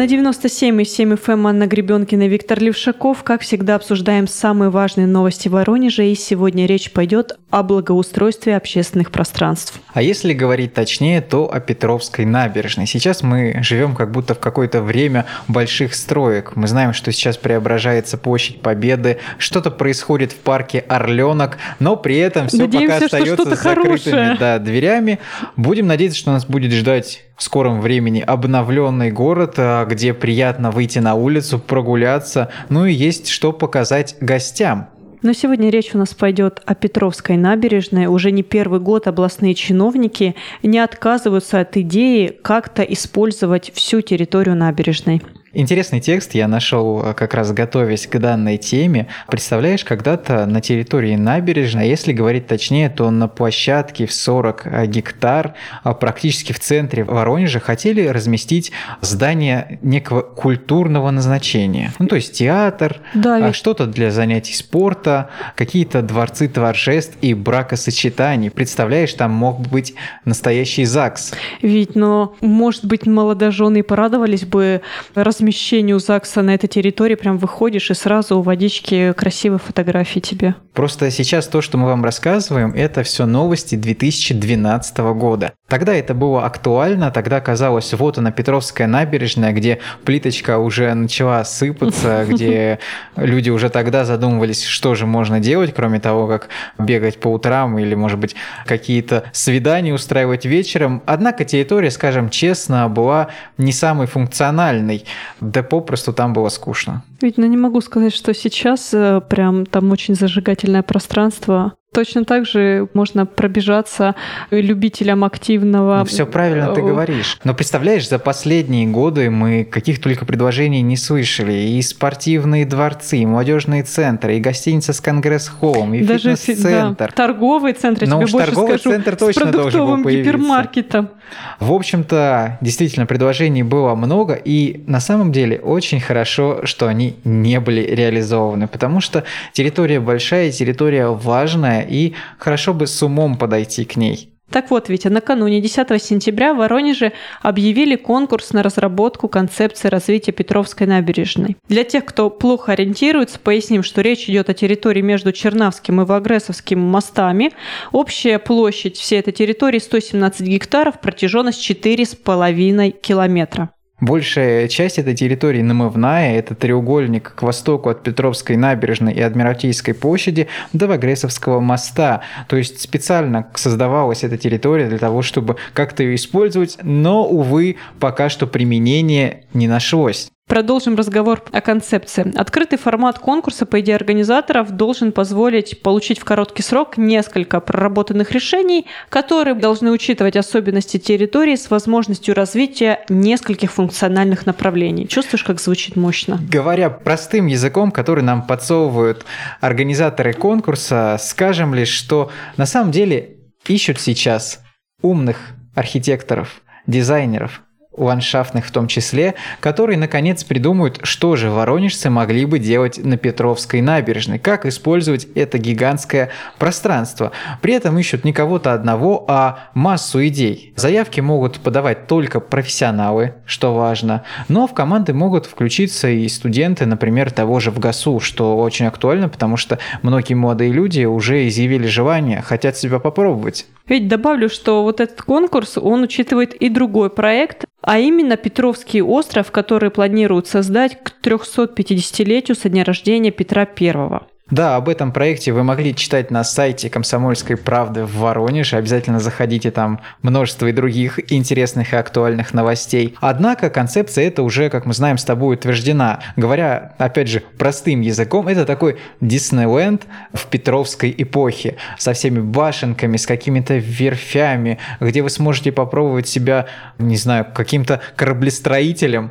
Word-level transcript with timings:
На 0.00 0.06
97,7 0.06 1.18
FM 1.22 1.32
эм 1.34 1.46
Анна 1.46 1.66
Гребенкина 1.66 2.22
и 2.22 2.28
Виктор 2.28 2.58
Левшаков. 2.58 3.22
Как 3.22 3.42
всегда, 3.42 3.74
обсуждаем 3.74 4.26
самые 4.28 4.70
важные 4.70 5.06
новости 5.06 5.48
Воронежа. 5.48 6.04
И 6.04 6.14
сегодня 6.14 6.64
речь 6.64 6.90
пойдет 6.90 7.38
о 7.50 7.62
благоустройстве 7.62 8.56
общественных 8.56 9.10
пространств. 9.10 9.78
А 9.92 10.00
если 10.00 10.32
говорить 10.32 10.72
точнее, 10.72 11.20
то 11.20 11.52
о 11.52 11.60
Петровской 11.60 12.24
набережной. 12.24 12.86
Сейчас 12.86 13.22
мы 13.22 13.58
живем 13.62 13.94
как 13.94 14.10
будто 14.10 14.32
в 14.32 14.38
какое-то 14.38 14.80
время 14.80 15.26
больших 15.48 15.94
строек. 15.94 16.56
Мы 16.56 16.66
знаем, 16.66 16.94
что 16.94 17.12
сейчас 17.12 17.36
преображается 17.36 18.16
площадь 18.16 18.62
Победы, 18.62 19.18
что-то 19.36 19.70
происходит 19.70 20.32
в 20.32 20.36
парке 20.36 20.78
Орленок, 20.88 21.58
но 21.78 21.96
при 21.96 22.16
этом 22.16 22.48
все 22.48 22.56
Надеемся, 22.56 23.00
пока 23.00 23.04
остается 23.04 23.54
с 23.54 23.62
закрытыми 23.62 24.38
да, 24.38 24.58
дверями. 24.58 25.18
Будем 25.56 25.86
надеяться, 25.88 26.18
что 26.18 26.30
нас 26.30 26.46
будет 26.46 26.72
ждать 26.72 27.24
в 27.40 27.42
скором 27.42 27.80
времени 27.80 28.20
обновленный 28.20 29.10
город, 29.10 29.54
а, 29.56 29.86
где 29.86 30.12
приятно 30.12 30.70
выйти 30.70 30.98
на 30.98 31.14
улицу, 31.14 31.58
прогуляться, 31.58 32.50
ну 32.68 32.84
и 32.84 32.92
есть 32.92 33.28
что 33.28 33.52
показать 33.52 34.16
гостям. 34.20 34.90
Но 35.22 35.32
сегодня 35.32 35.70
речь 35.70 35.94
у 35.94 35.98
нас 35.98 36.12
пойдет 36.12 36.60
о 36.66 36.74
Петровской 36.74 37.38
набережной. 37.38 38.06
Уже 38.06 38.30
не 38.30 38.42
первый 38.42 38.78
год 38.78 39.06
областные 39.06 39.54
чиновники 39.54 40.34
не 40.62 40.78
отказываются 40.78 41.60
от 41.60 41.78
идеи 41.78 42.38
как-то 42.42 42.82
использовать 42.82 43.72
всю 43.74 44.02
территорию 44.02 44.54
набережной. 44.54 45.22
Интересный 45.52 45.98
текст 45.98 46.34
я 46.34 46.46
нашел 46.46 47.02
э, 47.02 47.12
как 47.12 47.34
раз 47.34 47.50
готовясь 47.50 48.06
к 48.06 48.16
данной 48.18 48.56
теме. 48.56 49.08
Представляешь, 49.26 49.84
когда-то 49.84 50.46
на 50.46 50.60
территории 50.60 51.16
набережной, 51.16 51.88
если 51.88 52.12
говорить 52.12 52.46
точнее, 52.46 52.88
то 52.88 53.10
на 53.10 53.26
площадке 53.26 54.06
в 54.06 54.12
40 54.12 54.66
э, 54.66 54.86
гектар, 54.86 55.54
а 55.82 55.94
практически 55.94 56.52
в 56.52 56.60
центре 56.60 57.02
Воронежа, 57.02 57.58
хотели 57.58 58.06
разместить 58.06 58.70
здание 59.00 59.80
некого 59.82 60.20
культурного 60.20 61.10
назначения. 61.10 61.92
Ну, 61.98 62.06
то 62.06 62.14
есть 62.14 62.32
театр, 62.32 62.98
да, 63.14 63.48
а 63.48 63.52
что-то 63.52 63.86
для 63.86 64.12
занятий 64.12 64.54
спорта, 64.54 65.30
какие-то 65.56 66.00
дворцы 66.00 66.46
торжеств 66.46 67.16
и 67.22 67.34
бракосочетаний. 67.34 68.52
Представляешь, 68.52 69.12
там 69.14 69.32
мог 69.32 69.62
быть 69.62 69.94
настоящий 70.24 70.84
ЗАГС. 70.84 71.32
Ведь, 71.60 71.96
но, 71.96 72.36
может 72.40 72.84
быть, 72.84 73.04
молодожены 73.04 73.82
порадовались 73.82 74.44
бы 74.44 74.82
раз 75.16 75.39
размещению 75.40 75.98
ЗАГСа 75.98 76.42
на 76.42 76.54
этой 76.54 76.66
территории 76.66 77.14
прям 77.14 77.38
выходишь 77.38 77.90
и 77.90 77.94
сразу 77.94 78.38
у 78.38 78.42
водички 78.42 79.14
красивые 79.14 79.58
фотографии 79.58 80.20
тебе. 80.20 80.54
Просто 80.74 81.10
сейчас 81.10 81.48
то, 81.48 81.62
что 81.62 81.78
мы 81.78 81.86
вам 81.86 82.04
рассказываем, 82.04 82.72
это 82.74 83.02
все 83.02 83.24
новости 83.26 83.74
2012 83.74 84.98
года. 84.98 85.52
Тогда 85.66 85.94
это 85.94 86.14
было 86.14 86.44
актуально, 86.44 87.10
тогда 87.10 87.40
казалось, 87.40 87.92
вот 87.94 88.18
она 88.18 88.30
Петровская 88.32 88.86
набережная, 88.86 89.52
где 89.52 89.78
плиточка 90.04 90.58
уже 90.58 90.92
начала 90.94 91.44
сыпаться, 91.44 92.26
где 92.28 92.78
люди 93.16 93.50
уже 93.50 93.70
тогда 93.70 94.04
задумывались, 94.04 94.64
что 94.64 94.94
же 94.94 95.06
можно 95.06 95.40
делать, 95.40 95.72
кроме 95.74 96.00
того, 96.00 96.26
как 96.26 96.48
бегать 96.78 97.18
по 97.18 97.28
утрам 97.28 97.78
или, 97.78 97.94
может 97.94 98.18
быть, 98.18 98.36
какие-то 98.66 99.24
свидания 99.32 99.94
устраивать 99.94 100.44
вечером. 100.44 101.02
Однако 101.06 101.44
территория, 101.44 101.90
скажем 101.90 102.28
честно, 102.28 102.88
была 102.88 103.28
не 103.56 103.72
самой 103.72 104.06
функциональной 104.06 105.04
да 105.40 105.62
попросту 105.62 106.12
там 106.12 106.32
было 106.32 106.48
скучно. 106.48 107.02
Ведь 107.20 107.38
ну, 107.38 107.46
не 107.46 107.56
могу 107.56 107.80
сказать, 107.80 108.14
что 108.14 108.34
сейчас 108.34 108.92
э, 108.92 109.20
прям 109.28 109.66
там 109.66 109.90
очень 109.90 110.14
зажигательное 110.14 110.82
пространство. 110.82 111.74
Точно 111.92 112.24
так 112.24 112.46
же 112.46 112.88
можно 112.94 113.26
пробежаться 113.26 114.14
любителям 114.52 115.24
активного. 115.24 115.98
Ну, 115.98 116.04
все 116.04 116.24
правильно 116.24 116.72
ты 116.72 116.82
э, 116.82 116.84
говоришь. 116.84 117.36
Но 117.42 117.52
представляешь, 117.52 118.08
за 118.08 118.20
последние 118.20 118.86
годы 118.86 119.28
мы 119.28 119.64
каких 119.64 120.00
только 120.00 120.24
предложений 120.24 120.82
не 120.82 120.96
слышали. 120.96 121.52
И 121.52 121.82
спортивные 121.82 122.64
дворцы, 122.64 123.18
и 123.18 123.26
молодежные 123.26 123.82
центры, 123.82 124.36
и 124.36 124.40
гостиница 124.40 124.92
с 124.92 125.00
конгресс-холлом, 125.00 125.94
и 125.94 126.04
Даже 126.04 126.36
фитнес-центр. 126.36 127.06
Да, 127.08 127.12
торговый 127.12 127.72
центр, 127.72 128.04
я 128.04 128.10
Но 128.10 128.16
тебе 128.18 128.24
уж 128.26 128.32
больше 128.32 128.46
торговый 128.46 128.78
скажу, 128.78 128.94
центр 128.94 129.16
точно 129.16 129.32
с 129.32 129.42
продуктовым 129.42 129.72
должен 129.72 130.02
был 130.04 130.10
гипермаркетом. 130.10 131.10
В 131.58 131.72
общем-то, 131.72 132.58
действительно, 132.60 133.06
предложений 133.06 133.64
было 133.64 133.94
много, 133.96 134.34
и 134.34 134.84
на 134.86 135.00
самом 135.00 135.32
деле 135.32 135.58
очень 135.58 136.00
хорошо, 136.00 136.64
что 136.64 136.86
они 136.86 137.16
не 137.24 137.58
были 137.60 137.80
реализованы, 137.82 138.68
потому 138.68 139.00
что 139.00 139.24
территория 139.52 140.00
большая, 140.00 140.50
территория 140.50 141.08
важная, 141.08 141.79
и 141.82 142.14
хорошо 142.38 142.74
бы 142.74 142.86
с 142.86 143.02
умом 143.02 143.36
подойти 143.36 143.84
к 143.84 143.96
ней. 143.96 144.30
Так 144.50 144.70
вот, 144.70 144.88
ведь 144.88 145.04
накануне 145.04 145.60
10 145.60 146.02
сентября 146.02 146.52
в 146.52 146.58
Воронеже 146.58 147.12
объявили 147.40 147.94
конкурс 147.94 148.52
на 148.52 148.62
разработку 148.62 149.28
концепции 149.28 149.88
развития 149.88 150.32
Петровской 150.32 150.86
набережной. 150.88 151.56
Для 151.68 151.84
тех, 151.84 152.04
кто 152.04 152.30
плохо 152.30 152.72
ориентируется, 152.72 153.38
поясним, 153.38 153.84
что 153.84 154.00
речь 154.00 154.28
идет 154.28 154.50
о 154.50 154.54
территории 154.54 155.02
между 155.02 155.32
Чернавским 155.32 156.00
и 156.00 156.04
Вагресовским 156.04 156.80
мостами. 156.80 157.52
Общая 157.92 158.40
площадь 158.40 158.96
всей 158.96 159.20
этой 159.20 159.32
территории 159.32 159.78
117 159.78 160.40
гектаров, 160.42 161.00
протяженность 161.00 161.70
4,5 161.70 162.90
километра. 163.00 163.70
Большая 164.00 164.66
часть 164.68 164.98
этой 164.98 165.14
территории 165.14 165.60
намывная, 165.60 166.38
это 166.38 166.54
треугольник 166.54 167.34
к 167.34 167.42
востоку 167.42 167.90
от 167.90 168.02
Петровской 168.02 168.56
набережной 168.56 169.12
и 169.12 169.20
Адмиралтейской 169.20 169.92
площади 169.92 170.48
до 170.72 170.86
Вагресовского 170.86 171.60
моста. 171.60 172.22
То 172.48 172.56
есть 172.56 172.80
специально 172.80 173.46
создавалась 173.54 174.24
эта 174.24 174.38
территория 174.38 174.88
для 174.88 174.98
того, 174.98 175.20
чтобы 175.20 175.56
как-то 175.74 176.02
ее 176.02 176.14
использовать, 176.14 176.78
но, 176.82 177.26
увы, 177.26 177.76
пока 177.98 178.30
что 178.30 178.46
применения 178.46 179.44
не 179.52 179.68
нашлось. 179.68 180.30
Продолжим 180.50 180.96
разговор 180.96 181.44
о 181.52 181.60
концепции. 181.60 182.36
Открытый 182.36 182.76
формат 182.76 183.20
конкурса, 183.20 183.66
по 183.66 183.78
идее 183.78 183.94
организаторов, 183.94 184.72
должен 184.72 185.12
позволить 185.12 185.80
получить 185.80 186.18
в 186.18 186.24
короткий 186.24 186.64
срок 186.64 186.96
несколько 186.96 187.60
проработанных 187.60 188.32
решений, 188.32 188.86
которые 189.10 189.54
должны 189.54 189.92
учитывать 189.92 190.34
особенности 190.34 190.96
территории 190.96 191.54
с 191.54 191.70
возможностью 191.70 192.34
развития 192.34 193.04
нескольких 193.08 193.70
функциональных 193.70 194.44
направлений. 194.44 195.06
Чувствуешь, 195.06 195.44
как 195.44 195.60
звучит 195.60 195.94
мощно? 195.94 196.40
Говоря 196.50 196.90
простым 196.90 197.46
языком, 197.46 197.92
который 197.92 198.24
нам 198.24 198.44
подсовывают 198.44 199.24
организаторы 199.60 200.32
конкурса, 200.32 201.16
скажем 201.20 201.74
лишь, 201.74 201.90
что 201.90 202.32
на 202.56 202.66
самом 202.66 202.90
деле 202.90 203.36
ищут 203.68 204.00
сейчас 204.00 204.58
умных 205.00 205.36
архитекторов, 205.76 206.60
дизайнеров, 206.88 207.62
ландшафтных 207.96 208.66
в 208.66 208.70
том 208.70 208.86
числе, 208.86 209.34
которые 209.60 209.98
наконец 209.98 210.44
придумают, 210.44 211.00
что 211.02 211.36
же 211.36 211.50
воронежцы 211.50 212.08
могли 212.08 212.44
бы 212.44 212.58
делать 212.58 212.98
на 213.02 213.16
Петровской 213.16 213.80
набережной, 213.80 214.38
как 214.38 214.64
использовать 214.66 215.26
это 215.34 215.58
гигантское 215.58 216.30
пространство. 216.58 217.32
При 217.60 217.74
этом 217.74 217.98
ищут 217.98 218.24
не 218.24 218.32
кого-то 218.32 218.72
одного, 218.72 219.24
а 219.28 219.70
массу 219.74 220.24
идей. 220.26 220.72
Заявки 220.76 221.20
могут 221.20 221.60
подавать 221.60 222.06
только 222.06 222.40
профессионалы, 222.40 223.34
что 223.44 223.74
важно, 223.74 224.22
но 224.48 224.66
в 224.66 224.74
команды 224.74 225.12
могут 225.12 225.46
включиться 225.46 226.08
и 226.08 226.28
студенты, 226.28 226.86
например, 226.86 227.30
того 227.30 227.60
же 227.60 227.70
в 227.70 227.78
ГАСУ, 227.78 228.20
что 228.20 228.56
очень 228.58 228.86
актуально, 228.86 229.28
потому 229.28 229.56
что 229.56 229.78
многие 230.02 230.34
молодые 230.34 230.72
люди 230.72 231.04
уже 231.04 231.48
изъявили 231.48 231.86
желание, 231.86 232.40
хотят 232.42 232.76
себя 232.76 232.98
попробовать. 232.98 233.66
Ведь 233.90 234.06
добавлю, 234.06 234.48
что 234.48 234.84
вот 234.84 235.00
этот 235.00 235.20
конкурс, 235.20 235.76
он 235.76 236.04
учитывает 236.04 236.54
и 236.54 236.68
другой 236.68 237.10
проект, 237.10 237.64
а 237.82 237.98
именно 237.98 238.36
Петровский 238.36 239.02
остров, 239.02 239.50
который 239.50 239.90
планируют 239.90 240.46
создать 240.46 241.02
к 241.02 241.12
350-летию 241.20 242.54
со 242.54 242.68
дня 242.68 242.84
рождения 242.84 243.32
Петра 243.32 243.62
I. 243.62 244.20
Да, 244.50 244.74
об 244.74 244.88
этом 244.88 245.12
проекте 245.12 245.52
вы 245.52 245.62
могли 245.62 245.94
читать 245.94 246.32
на 246.32 246.42
сайте 246.42 246.90
«Комсомольской 246.90 247.56
правды» 247.56 248.04
в 248.04 248.16
Воронеже. 248.16 248.76
Обязательно 248.76 249.20
заходите, 249.20 249.70
там 249.70 250.00
множество 250.22 250.66
и 250.66 250.72
других 250.72 251.20
интересных 251.32 251.92
и 251.92 251.96
актуальных 251.96 252.52
новостей. 252.52 253.14
Однако 253.20 253.70
концепция 253.70 254.26
эта 254.26 254.42
уже, 254.42 254.68
как 254.68 254.86
мы 254.86 254.92
знаем, 254.92 255.18
с 255.18 255.24
тобой 255.24 255.54
утверждена. 255.54 256.20
Говоря, 256.36 256.94
опять 256.98 257.28
же, 257.28 257.44
простым 257.58 258.00
языком, 258.00 258.48
это 258.48 258.64
такой 258.64 258.98
Диснейленд 259.20 260.06
в 260.32 260.46
Петровской 260.46 261.14
эпохе 261.16 261.76
со 261.96 262.12
всеми 262.12 262.40
башенками, 262.40 263.18
с 263.18 263.26
какими-то 263.26 263.76
верфями, 263.76 264.78
где 264.98 265.22
вы 265.22 265.30
сможете 265.30 265.70
попробовать 265.70 266.26
себя, 266.26 266.66
не 266.98 267.16
знаю, 267.16 267.46
каким-то 267.54 268.00
кораблестроителем, 268.16 269.30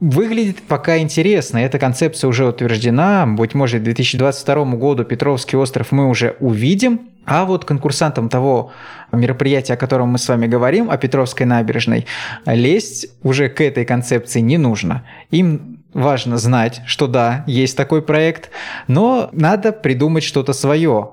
Выглядит 0.00 0.62
пока 0.62 0.96
интересно, 0.96 1.58
эта 1.58 1.78
концепция 1.78 2.28
уже 2.28 2.46
утверждена, 2.46 3.26
быть 3.26 3.52
может, 3.52 3.82
к 3.82 3.84
2022 3.84 4.64
году 4.76 5.04
Петровский 5.04 5.58
остров 5.58 5.92
мы 5.92 6.08
уже 6.08 6.36
увидим, 6.40 7.10
а 7.26 7.44
вот 7.44 7.66
конкурсантам 7.66 8.30
того 8.30 8.72
мероприятия, 9.12 9.74
о 9.74 9.76
котором 9.76 10.08
мы 10.08 10.18
с 10.18 10.26
вами 10.26 10.46
говорим, 10.46 10.90
о 10.90 10.96
Петровской 10.96 11.44
набережной, 11.44 12.06
лезть 12.46 13.08
уже 13.22 13.50
к 13.50 13.60
этой 13.60 13.84
концепции 13.84 14.40
не 14.40 14.56
нужно. 14.56 15.04
Им 15.30 15.82
важно 15.92 16.38
знать, 16.38 16.80
что 16.86 17.06
да, 17.06 17.44
есть 17.46 17.76
такой 17.76 18.00
проект, 18.00 18.48
но 18.86 19.28
надо 19.32 19.70
придумать 19.70 20.24
что-то 20.24 20.54
свое, 20.54 21.10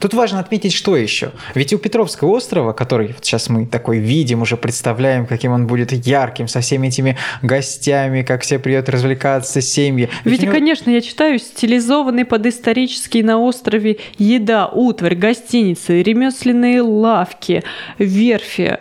Тут 0.00 0.14
важно 0.14 0.40
отметить, 0.40 0.72
что 0.72 0.96
еще. 0.96 1.32
Ведь 1.54 1.74
у 1.74 1.78
Петровского 1.78 2.30
острова, 2.30 2.72
который 2.72 3.08
вот 3.08 3.22
сейчас 3.22 3.50
мы 3.50 3.66
такой 3.66 3.98
видим, 3.98 4.40
уже 4.40 4.56
представляем, 4.56 5.26
каким 5.26 5.52
он 5.52 5.66
будет 5.66 5.92
ярким, 5.92 6.48
со 6.48 6.62
всеми 6.62 6.88
этими 6.88 7.18
гостями, 7.42 8.22
как 8.22 8.40
все 8.42 8.58
придет 8.58 8.88
развлекаться, 8.88 9.60
семьи. 9.60 10.08
Ведь, 10.24 10.42
него... 10.42 10.52
конечно, 10.52 10.88
я 10.88 11.02
читаю 11.02 11.38
стилизованный 11.38 12.24
под 12.24 12.46
исторический 12.46 13.22
на 13.22 13.38
острове 13.38 13.98
еда, 14.16 14.68
утварь, 14.68 15.14
гостиницы, 15.14 16.02
ремесленные 16.02 16.80
лавки, 16.80 17.62
верфи. 17.98 18.78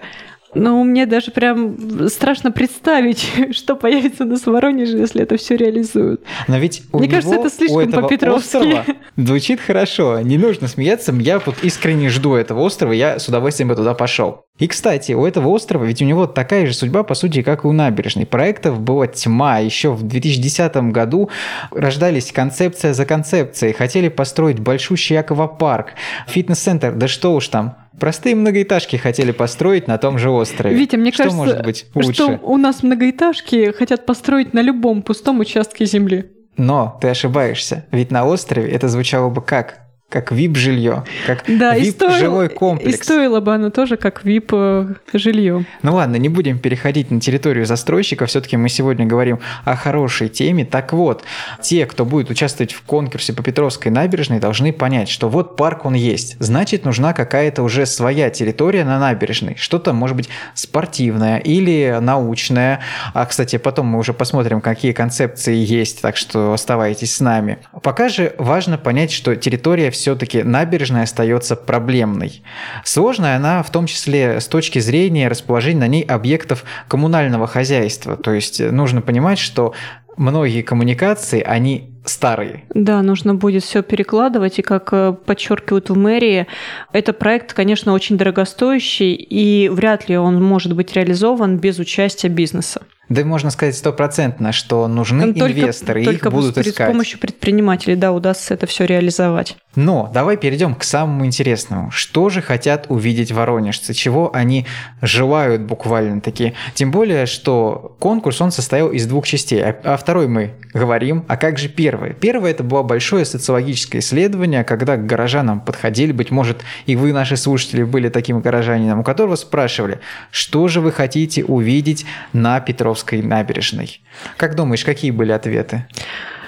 Ну, 0.55 0.83
мне 0.83 1.05
даже 1.05 1.31
прям 1.31 2.09
страшно 2.09 2.51
представить, 2.51 3.31
что 3.51 3.75
появится 3.75 4.25
на 4.25 4.37
Воронеже, 4.43 4.97
если 4.97 5.21
это 5.21 5.37
все 5.37 5.55
реализуют. 5.55 6.23
Но 6.47 6.57
ведь 6.57 6.83
у 6.91 6.99
Мне 6.99 7.07
него, 7.07 7.17
кажется, 7.17 7.35
это 7.35 7.49
слишком 7.49 7.91
по-петровски. 7.91 8.85
Звучит 9.15 9.59
хорошо, 9.59 10.19
не 10.21 10.37
нужно 10.37 10.67
смеяться. 10.67 11.13
Я 11.13 11.39
вот 11.39 11.63
искренне 11.63 12.09
жду 12.09 12.33
этого 12.33 12.61
острова, 12.61 12.93
я 12.93 13.19
с 13.19 13.27
удовольствием 13.27 13.69
бы 13.69 13.75
туда 13.75 13.93
пошел. 13.93 14.45
И, 14.59 14.67
кстати, 14.67 15.13
у 15.13 15.25
этого 15.25 15.47
острова 15.47 15.85
ведь 15.85 16.01
у 16.01 16.05
него 16.05 16.27
такая 16.27 16.67
же 16.67 16.73
судьба, 16.73 17.03
по 17.03 17.15
сути, 17.15 17.41
как 17.41 17.63
и 17.63 17.67
у 17.67 17.71
набережной. 17.71 18.25
Проектов 18.25 18.79
была 18.79 19.07
тьма. 19.07 19.59
Еще 19.59 19.91
в 19.91 20.03
2010 20.03 20.75
году 20.91 21.29
рождались 21.71 22.31
концепция 22.31 22.93
за 22.93 23.05
концепцией. 23.05 23.73
Хотели 23.73 24.09
построить 24.09 24.59
большущий 24.59 25.17
аквапарк, 25.17 25.93
фитнес-центр, 26.27 26.93
да 26.93 27.07
что 27.07 27.33
уж 27.33 27.47
там. 27.47 27.77
Простые 27.99 28.35
многоэтажки 28.35 28.95
хотели 28.97 29.31
построить 29.31 29.87
на 29.87 29.97
том 29.97 30.17
же 30.17 30.29
острове. 30.29 30.75
Витя, 30.75 30.95
мне 30.97 31.11
что 31.11 31.23
кажется, 31.23 31.37
может 31.37 31.63
быть 31.63 31.85
лучше? 31.95 32.13
что 32.13 32.39
у 32.43 32.57
нас 32.57 32.83
многоэтажки 32.83 33.71
хотят 33.71 34.05
построить 34.05 34.53
на 34.53 34.61
любом 34.61 35.01
пустом 35.01 35.39
участке 35.39 35.85
земли. 35.85 36.31
Но 36.55 36.97
ты 37.01 37.07
ошибаешься, 37.09 37.85
ведь 37.91 38.11
на 38.11 38.25
острове 38.25 38.69
это 38.69 38.89
звучало 38.89 39.29
бы 39.29 39.41
как? 39.41 39.88
Как 40.09 40.31
VIP-жилье, 40.31 41.03
как 41.27 41.43
да, 41.47 41.77
VIP-жилой 41.77 42.47
и 42.47 42.49
комплекс. 42.49 42.99
И 42.99 43.03
стоило 43.03 43.39
бы 43.41 43.53
оно 43.53 43.69
тоже 43.69 43.95
как 43.95 44.25
VIP-жилье. 44.25 45.65
Ну 45.83 45.93
ладно, 45.93 46.15
не 46.15 46.29
будем 46.29 46.57
переходить 46.57 47.11
на 47.11 47.21
территорию 47.21 47.67
застройщика, 47.67 48.25
все-таки 48.25 48.57
мы 48.57 48.69
сегодня 48.69 49.05
говорим 49.05 49.39
о 49.65 49.75
хорошей 49.75 50.29
теме. 50.29 50.65
Так 50.65 50.93
вот, 50.93 51.23
те, 51.61 51.85
кто 51.85 52.05
будет 52.05 52.31
участвовать 52.31 52.73
в 52.73 52.81
конкурсе 52.81 53.33
по 53.33 53.43
Петровской 53.43 53.91
набережной, 53.91 54.39
должны 54.39 54.73
понять, 54.73 55.09
что 55.09 55.29
вот 55.29 55.55
парк 55.55 55.85
он 55.85 55.93
есть, 55.93 56.37
значит 56.39 56.85
нужна 56.85 57.13
какая-то 57.13 57.61
уже 57.61 57.85
своя 57.85 58.31
территория 58.31 58.83
на 58.85 58.99
набережной, 58.99 59.55
что-то 59.57 59.93
может 59.93 60.17
быть 60.17 60.29
спортивное 60.55 61.37
или 61.37 61.99
научное. 62.01 62.79
А, 63.13 63.27
кстати, 63.27 63.57
потом 63.57 63.85
мы 63.85 63.99
уже 63.99 64.13
посмотрим, 64.13 64.59
какие 64.59 64.91
концепции 64.91 65.55
есть, 65.55 66.01
так 66.01 66.17
что 66.17 66.53
оставайтесь 66.53 67.15
с 67.15 67.19
нами. 67.19 67.59
Пока 67.83 68.09
же 68.09 68.33
важно 68.39 68.79
понять, 68.79 69.11
что 69.11 69.35
территория 69.35 69.91
все-таки 69.99 70.43
набережная 70.43 71.03
остается 71.03 71.55
проблемной. 71.55 72.41
Сложная 72.83 73.37
она 73.37 73.63
в 73.63 73.69
том 73.69 73.85
числе 73.85 74.39
с 74.39 74.47
точки 74.47 74.79
зрения 74.79 75.27
расположения 75.27 75.79
на 75.79 75.87
ней 75.87 76.03
объектов 76.03 76.63
коммунального 76.87 77.47
хозяйства. 77.47 78.17
То 78.17 78.33
есть 78.33 78.59
нужно 78.59 79.01
понимать, 79.01 79.39
что 79.39 79.73
многие 80.17 80.61
коммуникации, 80.61 81.41
они 81.41 81.89
старые. 82.05 82.63
Да, 82.73 83.01
нужно 83.01 83.35
будет 83.35 83.63
все 83.63 83.81
перекладывать, 83.81 84.59
и 84.59 84.61
как 84.61 84.89
э, 84.91 85.13
подчеркивают 85.25 85.89
в 85.89 85.95
мэрии, 85.95 86.47
это 86.91 87.13
проект, 87.13 87.53
конечно, 87.53 87.93
очень 87.93 88.17
дорогостоящий, 88.17 89.13
и 89.13 89.69
вряд 89.69 90.09
ли 90.09 90.17
он 90.17 90.43
может 90.43 90.75
быть 90.75 90.93
реализован 90.93 91.57
без 91.57 91.79
участия 91.79 92.27
бизнеса. 92.27 92.81
Да 93.09 93.25
можно 93.25 93.49
сказать 93.49 93.75
стопроцентно, 93.75 94.51
что 94.51 94.87
нужны 94.87 95.33
только, 95.33 95.59
инвесторы, 95.59 96.05
только 96.05 96.29
их 96.29 96.33
будут 96.33 96.57
искать. 96.59 96.87
С 96.87 96.91
помощью 96.91 97.19
предпринимателей, 97.19 97.95
да, 97.95 98.11
удастся 98.11 98.53
это 98.53 98.67
все 98.67 98.85
реализовать. 98.85 99.57
Но 99.79 100.11
давай 100.13 100.35
перейдем 100.35 100.75
к 100.75 100.83
самому 100.83 101.25
интересному. 101.25 101.89
Что 101.89 102.27
же 102.27 102.41
хотят 102.41 102.87
увидеть 102.89 103.31
воронежцы? 103.31 103.93
Чего 103.93 104.29
они 104.35 104.65
желают 105.01 105.61
буквально 105.61 106.19
таки? 106.19 106.53
Тем 106.73 106.91
более, 106.91 107.25
что 107.25 107.95
конкурс, 107.97 108.41
он 108.41 108.51
состоял 108.51 108.91
из 108.91 109.07
двух 109.07 109.25
частей. 109.25 109.63
А, 109.63 109.73
а 109.85 109.95
второй 109.95 110.27
мы 110.27 110.51
говорим. 110.73 111.23
А 111.29 111.37
как 111.37 111.57
же 111.57 111.69
первый? 111.69 112.13
Первое 112.13 112.51
это 112.51 112.61
было 112.61 112.83
большое 112.83 113.23
социологическое 113.23 114.01
исследование, 114.01 114.65
когда 114.65 114.97
к 114.97 115.05
горожанам 115.05 115.61
подходили, 115.61 116.11
быть 116.11 116.29
может, 116.29 116.57
и 116.85 116.97
вы, 116.97 117.13
наши 117.13 117.37
слушатели, 117.37 117.83
были 117.83 118.09
таким 118.09 118.41
горожанином, 118.41 118.99
у 118.99 119.03
которого 119.03 119.37
спрашивали, 119.37 120.01
что 120.29 120.67
же 120.67 120.81
вы 120.81 120.91
хотите 120.91 121.45
увидеть 121.45 122.05
на 122.33 122.59
Петровской 122.59 123.21
набережной. 123.21 124.01
Как 124.35 124.55
думаешь, 124.55 124.83
какие 124.83 125.11
были 125.11 125.31
ответы? 125.31 125.85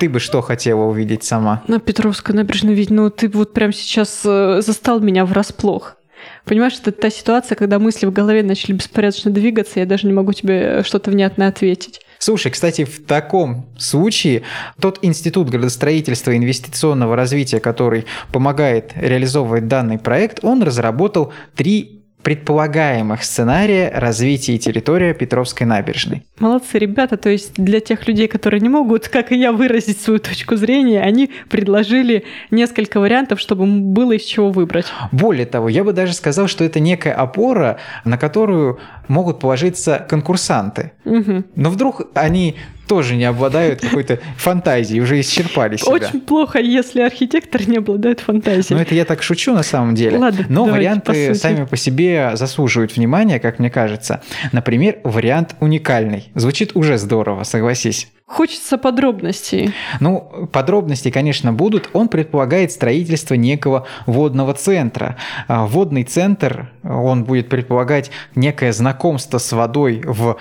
Ты 0.02 0.10
бы 0.10 0.20
что 0.20 0.42
хотела 0.42 0.86
увидеть 0.86 1.24
сама? 1.24 1.62
На 1.68 1.80
Петровской 1.80 2.34
набережной 2.34 2.74
ведь, 2.74 2.90
ну 2.90 3.12
ты 3.12 3.30
вот 3.30 3.54
прям 3.54 3.72
сейчас 3.72 4.22
э, 4.26 4.60
застал 4.64 5.00
меня 5.00 5.26
врасплох. 5.26 5.96
Понимаешь, 6.44 6.74
это 6.82 6.92
та 6.92 7.12
ситуация, 7.12 7.56
когда 7.56 7.78
мысли 7.78 8.08
в 8.08 8.12
голове 8.12 8.42
начали 8.42 8.74
беспорядочно 8.74 9.30
двигаться, 9.30 9.80
я 9.80 9.86
даже 9.86 10.08
не 10.08 10.14
могу 10.14 10.34
тебе 10.34 10.82
что-то 10.82 11.12
внятное 11.12 11.50
ответить. 11.50 12.02
Слушай, 12.18 12.52
кстати, 12.52 12.84
в 12.84 13.06
таком 13.06 13.68
случае 13.78 14.42
тот 14.80 14.98
институт 15.04 15.52
градостроительства 15.52 16.32
и 16.32 16.38
инвестиционного 16.38 17.16
развития, 17.16 17.60
который 17.60 18.06
помогает 18.34 18.94
реализовывать 18.96 19.68
данный 19.68 20.00
проект, 20.00 20.44
он 20.44 20.64
разработал 20.64 21.32
три 21.56 22.01
предполагаемых 22.24 23.24
сценария 23.24 23.92
развития 23.94 24.58
территории 24.58 25.14
Петровской 25.14 25.66
набережной. 25.66 26.24
Молодцы 26.40 26.78
ребята, 26.78 27.18
то 27.18 27.30
есть 27.30 27.54
для 27.56 27.80
тех 27.80 28.08
людей, 28.08 28.28
которые 28.28 28.62
не 28.62 28.70
могут, 28.70 29.08
как 29.08 29.32
и 29.32 29.38
я, 29.38 29.52
выразить 29.52 30.00
свою 30.00 30.20
точку 30.20 30.56
зрения, 30.56 31.02
они 31.02 31.32
предложили 31.50 32.26
несколько 32.52 33.00
вариантов, 33.00 33.40
чтобы 33.40 33.66
было 33.66 34.14
из 34.14 34.24
чего 34.24 34.52
выбрать. 34.52 34.86
Более 35.12 35.46
того, 35.46 35.70
я 35.70 35.84
бы 35.84 35.94
даже 35.94 36.14
сказал, 36.14 36.48
что 36.48 36.64
это 36.64 36.80
некая 36.80 37.14
опора, 37.14 37.78
на 38.06 38.18
которую 38.18 38.80
могут 39.08 39.40
положиться 39.40 40.06
конкурсанты. 40.08 40.92
Угу. 41.06 41.44
Но 41.56 41.70
вдруг 41.70 42.08
они 42.14 42.56
тоже 42.92 43.16
не 43.16 43.24
обладают 43.24 43.80
какой-то 43.80 44.20
фантазией, 44.36 45.00
уже 45.00 45.18
исчерпали 45.22 45.78
себя. 45.78 45.94
Очень 45.94 46.20
плохо, 46.20 46.60
если 46.60 47.00
архитектор 47.00 47.66
не 47.66 47.78
обладает 47.78 48.20
фантазией. 48.20 48.76
Ну, 48.76 48.82
это 48.82 48.94
я 48.94 49.06
так 49.06 49.24
шучу 49.24 49.54
на 49.54 49.64
самом 49.64 49.96
деле. 49.96 50.18
Ладно, 50.18 50.46
Но 50.50 50.66
варианты 50.66 51.30
по 51.30 51.36
сами 51.36 51.64
по 51.64 51.78
себе 51.78 52.32
заслуживают 52.34 52.98
внимания, 52.98 53.40
как 53.40 53.60
мне 53.60 53.70
кажется. 53.70 54.22
Например, 54.52 54.98
вариант 55.06 55.56
уникальный. 55.62 56.34
Звучит 56.36 56.72
уже 56.76 56.98
здорово, 56.98 57.44
согласись. 57.44 58.10
Хочется 58.32 58.78
подробностей. 58.78 59.74
Ну, 60.00 60.48
подробности, 60.54 61.12
конечно, 61.12 61.52
будут. 61.52 61.90
Он 61.92 62.08
предполагает 62.08 62.72
строительство 62.72 63.34
некого 63.34 63.86
водного 64.06 64.54
центра. 64.54 65.18
А, 65.50 65.66
водный 65.68 66.06
центр, 66.06 66.72
он 66.82 67.26
будет 67.26 67.50
предполагать 67.50 68.10
некое 68.34 68.72
знакомство 68.72 69.38
с 69.38 69.52
водой 69.52 70.02
в 70.06 70.38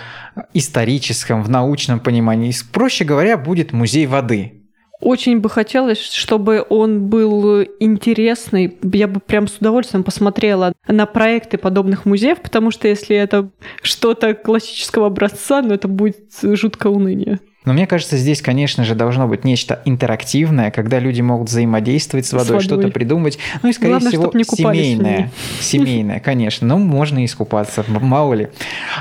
историческом, 0.54 1.42
в 1.42 1.50
научном 1.50 1.98
понимании. 1.98 2.54
Проще 2.72 3.04
говоря, 3.04 3.36
будет 3.36 3.72
музей 3.72 4.06
воды. 4.06 4.52
Очень 5.00 5.40
бы 5.40 5.50
хотелось, 5.50 6.00
чтобы 6.00 6.64
он 6.68 7.08
был 7.08 7.62
интересный. 7.80 8.78
Я 8.84 9.08
бы 9.08 9.18
прям 9.18 9.48
с 9.48 9.56
удовольствием 9.56 10.04
посмотрела 10.04 10.74
на 10.86 11.06
проекты 11.06 11.58
подобных 11.58 12.04
музеев, 12.04 12.40
потому 12.40 12.70
что 12.70 12.86
если 12.86 13.16
это 13.16 13.50
что-то 13.82 14.34
классического 14.34 15.08
образца, 15.08 15.60
ну 15.60 15.74
это 15.74 15.88
будет 15.88 16.18
жутко 16.40 16.86
уныние. 16.86 17.40
Но 17.66 17.74
мне 17.74 17.86
кажется, 17.86 18.16
здесь, 18.16 18.40
конечно 18.40 18.84
же, 18.84 18.94
должно 18.94 19.28
быть 19.28 19.44
нечто 19.44 19.82
интерактивное, 19.84 20.70
когда 20.70 20.98
люди 20.98 21.20
могут 21.20 21.50
взаимодействовать 21.50 22.24
с 22.24 22.32
водой, 22.32 22.46
с 22.46 22.50
водой. 22.50 22.64
что-то 22.64 22.88
придумать. 22.88 23.38
Ну 23.62 23.68
и, 23.68 23.72
скорее 23.74 23.90
Главное, 23.90 24.10
всего, 24.10 24.30
не 24.32 24.44
семейное. 24.44 25.30
Семейное, 25.60 26.20
конечно. 26.20 26.66
Но 26.66 26.78
можно 26.78 27.18
и 27.22 27.26
искупаться, 27.26 27.84
мало 27.86 28.32
ли. 28.32 28.48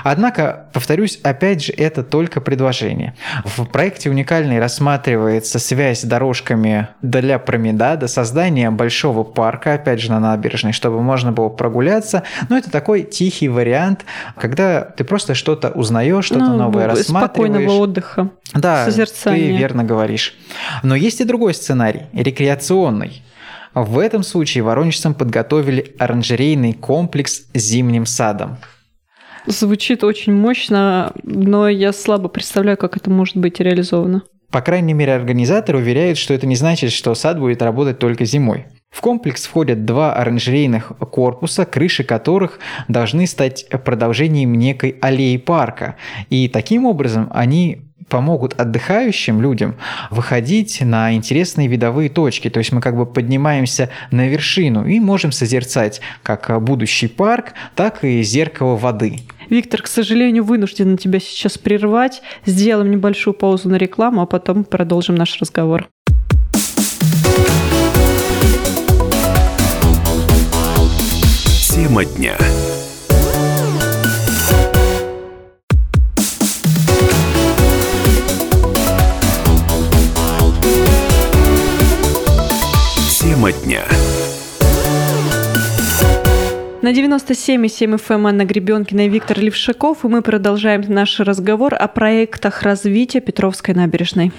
Однако, 0.04 0.68
повторюсь, 0.74 1.20
опять 1.24 1.64
же, 1.64 1.72
это 1.72 2.04
только 2.04 2.42
предложение. 2.42 3.16
В 3.46 3.64
проекте 3.66 4.10
«Уникальный» 4.10 4.60
рассматривается 4.60 5.58
связь 5.58 6.02
с 6.02 6.04
дорожками 6.04 6.90
для 7.02 7.40
променада, 7.40 8.10
создание 8.10 8.72
большого 8.72 9.24
парка, 9.24 9.76
опять 9.76 10.02
же, 10.02 10.12
на 10.12 10.20
набережной, 10.20 10.74
чтобы 10.74 11.02
можно 11.02 11.32
было 11.32 11.48
прогуляться. 11.48 12.24
Но 12.50 12.58
это 12.58 12.70
такой 12.70 13.04
тихий 13.04 13.48
вариант, 13.48 14.04
когда 14.36 14.82
ты 14.82 15.06
просто 15.06 15.34
что-то 15.34 15.70
узнаешь, 15.70 16.26
что-то 16.26 16.44
ну, 16.44 16.58
новое 16.58 16.88
рассматриваешь. 16.88 17.54
Спокойного 17.54 17.82
отдыха. 17.82 18.30
Да, 18.54 18.86
созерцание. 18.86 19.52
ты 19.52 19.58
верно 19.58 19.84
говоришь. 19.84 20.36
Но 20.84 20.96
есть 20.96 21.22
и 21.22 21.24
другой 21.24 21.54
сценарий, 21.54 22.04
рекреационный. 22.14 23.22
В 23.74 24.00
этом 24.00 24.24
случае 24.24 24.64
воронежцам 24.64 25.14
подготовили 25.14 25.96
оранжерейный 26.00 26.74
комплекс 26.74 27.44
с 27.54 27.60
зимним 27.60 28.06
садом. 28.06 28.58
Звучит 29.46 30.04
очень 30.04 30.34
мощно, 30.34 31.14
но 31.24 31.70
я 31.70 31.94
слабо 31.94 32.30
представляю, 32.30 32.78
как 32.78 32.98
это 32.98 33.10
может 33.10 33.38
быть 33.38 33.60
реализовано. 33.60 34.24
По 34.52 34.62
крайней 34.62 34.94
мере, 34.94 35.14
организаторы 35.14 35.78
уверяют, 35.78 36.18
что 36.18 36.34
это 36.34 36.48
не 36.48 36.56
значит, 36.56 36.92
что 36.92 37.14
сад 37.14 37.40
будет 37.40 37.62
работать 37.62 38.00
только 38.00 38.26
зимой. 38.26 38.66
В 38.90 39.02
комплекс 39.02 39.46
входят 39.46 39.86
два 39.86 40.14
оранжерейных 40.14 40.92
корпуса, 41.12 41.66
крыши 41.66 42.04
которых 42.04 42.60
должны 42.88 43.28
стать 43.28 43.68
продолжением 43.86 44.56
некой 44.56 44.98
аллеи 45.02 45.38
парка. 45.38 45.96
И 46.32 46.50
таким 46.50 46.86
образом 46.86 47.30
они 47.32 47.89
помогут 48.10 48.60
отдыхающим 48.60 49.42
людям 49.42 49.76
выходить 50.10 50.82
на 50.82 51.14
интересные 51.14 51.68
видовые 51.68 52.10
точки. 52.10 52.50
То 52.50 52.58
есть 52.60 52.72
мы 52.72 52.82
как 52.82 52.98
бы 52.98 53.06
поднимаемся 53.06 53.90
на 54.12 54.28
вершину 54.28 54.86
и 54.86 55.00
можем 55.00 55.32
созерцать 55.32 56.02
как 56.24 56.62
будущий 56.62 57.08
парк, 57.08 57.54
так 57.76 58.04
и 58.04 58.22
зеркало 58.24 58.76
воды. 58.76 59.20
Виктор, 59.50 59.82
к 59.82 59.88
сожалению, 59.88 60.44
вынужден 60.44 60.98
тебя 60.98 61.20
сейчас 61.20 61.58
прервать. 61.58 62.22
Сделаем 62.46 62.92
небольшую 62.92 63.34
паузу 63.34 63.70
на 63.70 63.76
рекламу, 63.76 64.22
а 64.22 64.26
потом 64.26 64.64
продолжим 64.64 65.16
наш 65.16 65.40
разговор. 65.40 65.88
Тема 71.74 72.06
дня. 72.06 72.38
На 86.90 86.94
97,7 86.94 87.98
FM 87.98 88.28
Анна 88.28 88.46
Гребенкина 88.46 89.06
и 89.06 89.10
Виктор 89.10 89.38
Левшаков, 89.38 90.04
и 90.04 90.08
мы 90.08 90.24
продолжаем 90.24 90.82
наш 90.88 91.20
разговор 91.20 91.76
о 91.76 91.88
проектах 91.88 92.64
развития 92.64 93.22
Петровской 93.22 93.76
набережной. 93.76 94.32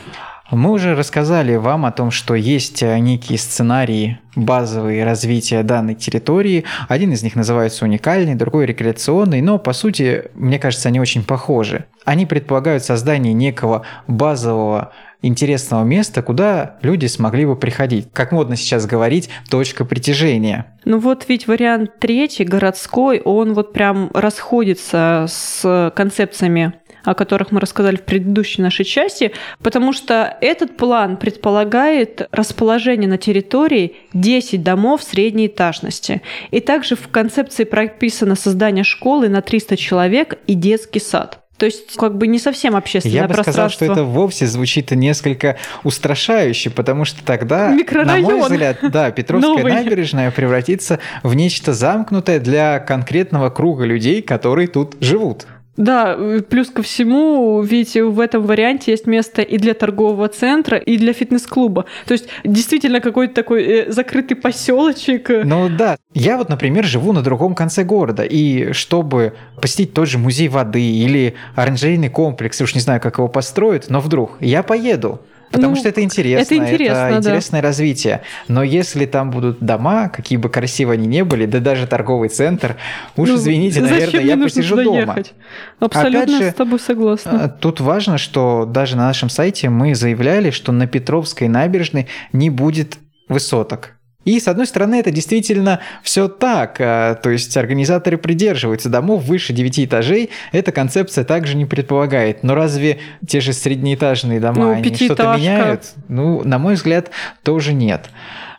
Мы 0.50 0.72
уже 0.72 0.96
рассказали 0.96 1.54
вам 1.54 1.86
о 1.86 1.92
том, 1.92 2.10
что 2.10 2.34
есть 2.34 2.82
э, 2.82 2.98
некие 2.98 3.38
сценарии 3.38 4.18
базовые 4.34 5.04
развития 5.04 5.62
данной 5.62 5.94
территории. 5.94 6.64
Один 6.88 7.12
из 7.12 7.22
них 7.22 7.36
называется 7.36 7.84
уникальный, 7.84 8.34
другой 8.34 8.66
рекреационный, 8.66 9.40
но 9.42 9.58
по 9.58 9.72
сути, 9.72 10.24
мне 10.34 10.58
кажется, 10.58 10.88
они 10.88 10.98
очень 10.98 11.22
похожи. 11.24 11.84
Они 12.04 12.26
предполагают 12.26 12.82
создание 12.82 13.32
некого 13.32 13.82
базового 14.08 14.92
интересного 15.22 15.84
места, 15.84 16.22
куда 16.22 16.78
люди 16.82 17.06
смогли 17.06 17.44
бы 17.44 17.56
приходить. 17.56 18.08
Как 18.12 18.32
модно 18.32 18.56
сейчас 18.56 18.86
говорить, 18.86 19.28
точка 19.50 19.84
притяжения. 19.84 20.66
Ну 20.84 20.98
вот 20.98 21.26
ведь 21.28 21.46
вариант 21.46 21.98
третий, 22.00 22.44
городской, 22.44 23.20
он 23.20 23.52
вот 23.52 23.72
прям 23.72 24.10
расходится 24.14 25.26
с 25.28 25.92
концепциями 25.94 26.79
о 27.04 27.14
которых 27.14 27.52
мы 27.52 27.60
рассказали 27.60 27.96
в 27.96 28.02
предыдущей 28.02 28.62
нашей 28.62 28.84
части, 28.84 29.32
потому 29.62 29.92
что 29.92 30.36
этот 30.40 30.76
план 30.76 31.16
предполагает 31.16 32.28
расположение 32.32 33.08
на 33.08 33.18
территории 33.18 33.96
10 34.12 34.62
домов 34.62 35.02
средней 35.02 35.46
этажности. 35.46 36.22
И 36.50 36.60
также 36.60 36.96
в 36.96 37.08
концепции 37.08 37.64
прописано 37.64 38.34
создание 38.34 38.84
школы 38.84 39.28
на 39.28 39.42
300 39.42 39.76
человек 39.76 40.38
и 40.46 40.54
детский 40.54 41.00
сад. 41.00 41.40
То 41.60 41.66
есть, 41.66 41.96
как 41.96 42.16
бы 42.16 42.26
не 42.26 42.38
совсем 42.38 42.74
общественное 42.74 43.16
Я 43.16 43.28
бы 43.28 43.34
пространство. 43.34 43.68
сказал, 43.68 43.68
что 43.68 43.84
это 43.84 44.04
вовсе 44.04 44.46
звучит 44.46 44.92
несколько 44.92 45.58
устрашающе, 45.84 46.70
потому 46.70 47.04
что 47.04 47.22
тогда, 47.22 47.68
на 47.68 48.16
мой 48.16 48.40
взгляд, 48.40 48.78
да, 48.80 49.10
Петровская 49.10 49.56
Новый. 49.56 49.70
набережная 49.74 50.30
превратится 50.30 51.00
в 51.22 51.34
нечто 51.34 51.74
замкнутое 51.74 52.40
для 52.40 52.78
конкретного 52.78 53.50
круга 53.50 53.84
людей, 53.84 54.22
которые 54.22 54.68
тут 54.68 54.96
живут. 55.00 55.44
Да, 55.76 56.18
плюс 56.48 56.68
ко 56.68 56.82
всему, 56.82 57.62
ведь 57.62 57.96
в 57.96 58.20
этом 58.20 58.42
варианте 58.42 58.90
есть 58.90 59.06
место 59.06 59.42
и 59.42 59.56
для 59.56 59.74
торгового 59.74 60.28
центра, 60.28 60.76
и 60.76 60.98
для 60.98 61.12
фитнес-клуба. 61.12 61.86
То 62.06 62.12
есть 62.12 62.28
действительно 62.44 63.00
какой-то 63.00 63.34
такой 63.34 63.64
э, 63.64 63.92
закрытый 63.92 64.36
поселочек. 64.36 65.30
Ну 65.44 65.68
да. 65.68 65.96
Я 66.12 66.36
вот, 66.36 66.48
например, 66.48 66.84
живу 66.84 67.12
на 67.12 67.22
другом 67.22 67.54
конце 67.54 67.84
города, 67.84 68.24
и 68.24 68.72
чтобы 68.72 69.34
посетить 69.60 69.94
тот 69.94 70.08
же 70.08 70.18
музей 70.18 70.48
воды 70.48 70.82
или 70.82 71.34
оранжерейный 71.54 72.10
комплекс, 72.10 72.60
уж 72.60 72.74
не 72.74 72.80
знаю, 72.80 73.00
как 73.00 73.18
его 73.18 73.28
построят, 73.28 73.88
но 73.88 74.00
вдруг 74.00 74.36
я 74.40 74.62
поеду. 74.62 75.20
Потому 75.50 75.74
ну, 75.74 75.80
что 75.80 75.88
это 75.88 76.02
интересно, 76.02 76.42
это, 76.42 76.56
интересно, 76.56 76.96
это 76.96 77.18
интересное 77.18 77.60
да. 77.60 77.68
развитие. 77.68 78.22
Но 78.46 78.62
если 78.62 79.04
там 79.06 79.30
будут 79.30 79.58
дома, 79.60 80.08
какие 80.08 80.38
бы 80.38 80.48
красивые 80.48 80.94
они 80.94 81.08
ни 81.08 81.22
были, 81.22 81.46
да 81.46 81.58
даже 81.58 81.86
торговый 81.86 82.28
центр, 82.28 82.76
уж 83.16 83.28
ну, 83.28 83.34
извините, 83.34 83.80
наверное, 83.80 84.22
я 84.22 84.36
посижу 84.36 84.76
дома. 84.76 85.00
Ехать? 85.00 85.32
Абсолютно 85.80 86.22
Опять 86.22 86.36
же, 86.36 86.50
с 86.50 86.54
тобой 86.54 86.78
согласна. 86.78 87.42
Э, 87.44 87.60
тут 87.60 87.80
важно, 87.80 88.16
что 88.16 88.64
даже 88.64 88.96
на 88.96 89.08
нашем 89.08 89.28
сайте 89.28 89.68
мы 89.70 89.94
заявляли, 89.94 90.50
что 90.50 90.70
на 90.70 90.86
Петровской 90.86 91.48
набережной 91.48 92.06
не 92.32 92.48
будет 92.48 92.98
высоток. 93.28 93.94
И, 94.24 94.38
с 94.38 94.48
одной 94.48 94.66
стороны, 94.66 94.96
это 94.96 95.10
действительно 95.10 95.80
все 96.02 96.28
так. 96.28 96.76
А, 96.78 97.14
то 97.14 97.30
есть 97.30 97.56
организаторы 97.56 98.18
придерживаются 98.18 98.88
домов 98.88 99.24
выше 99.24 99.52
9 99.52 99.80
этажей. 99.80 100.30
Эта 100.52 100.72
концепция 100.72 101.24
также 101.24 101.56
не 101.56 101.64
предполагает. 101.64 102.42
Но 102.42 102.54
разве 102.54 102.98
те 103.26 103.40
же 103.40 103.52
среднеэтажные 103.52 104.40
дома, 104.40 104.58
ну, 104.58 104.70
они 104.72 104.94
что-то 104.94 105.36
меняют? 105.36 105.92
Ну, 106.08 106.42
на 106.44 106.58
мой 106.58 106.74
взгляд, 106.74 107.10
тоже 107.42 107.72
нет. 107.72 108.10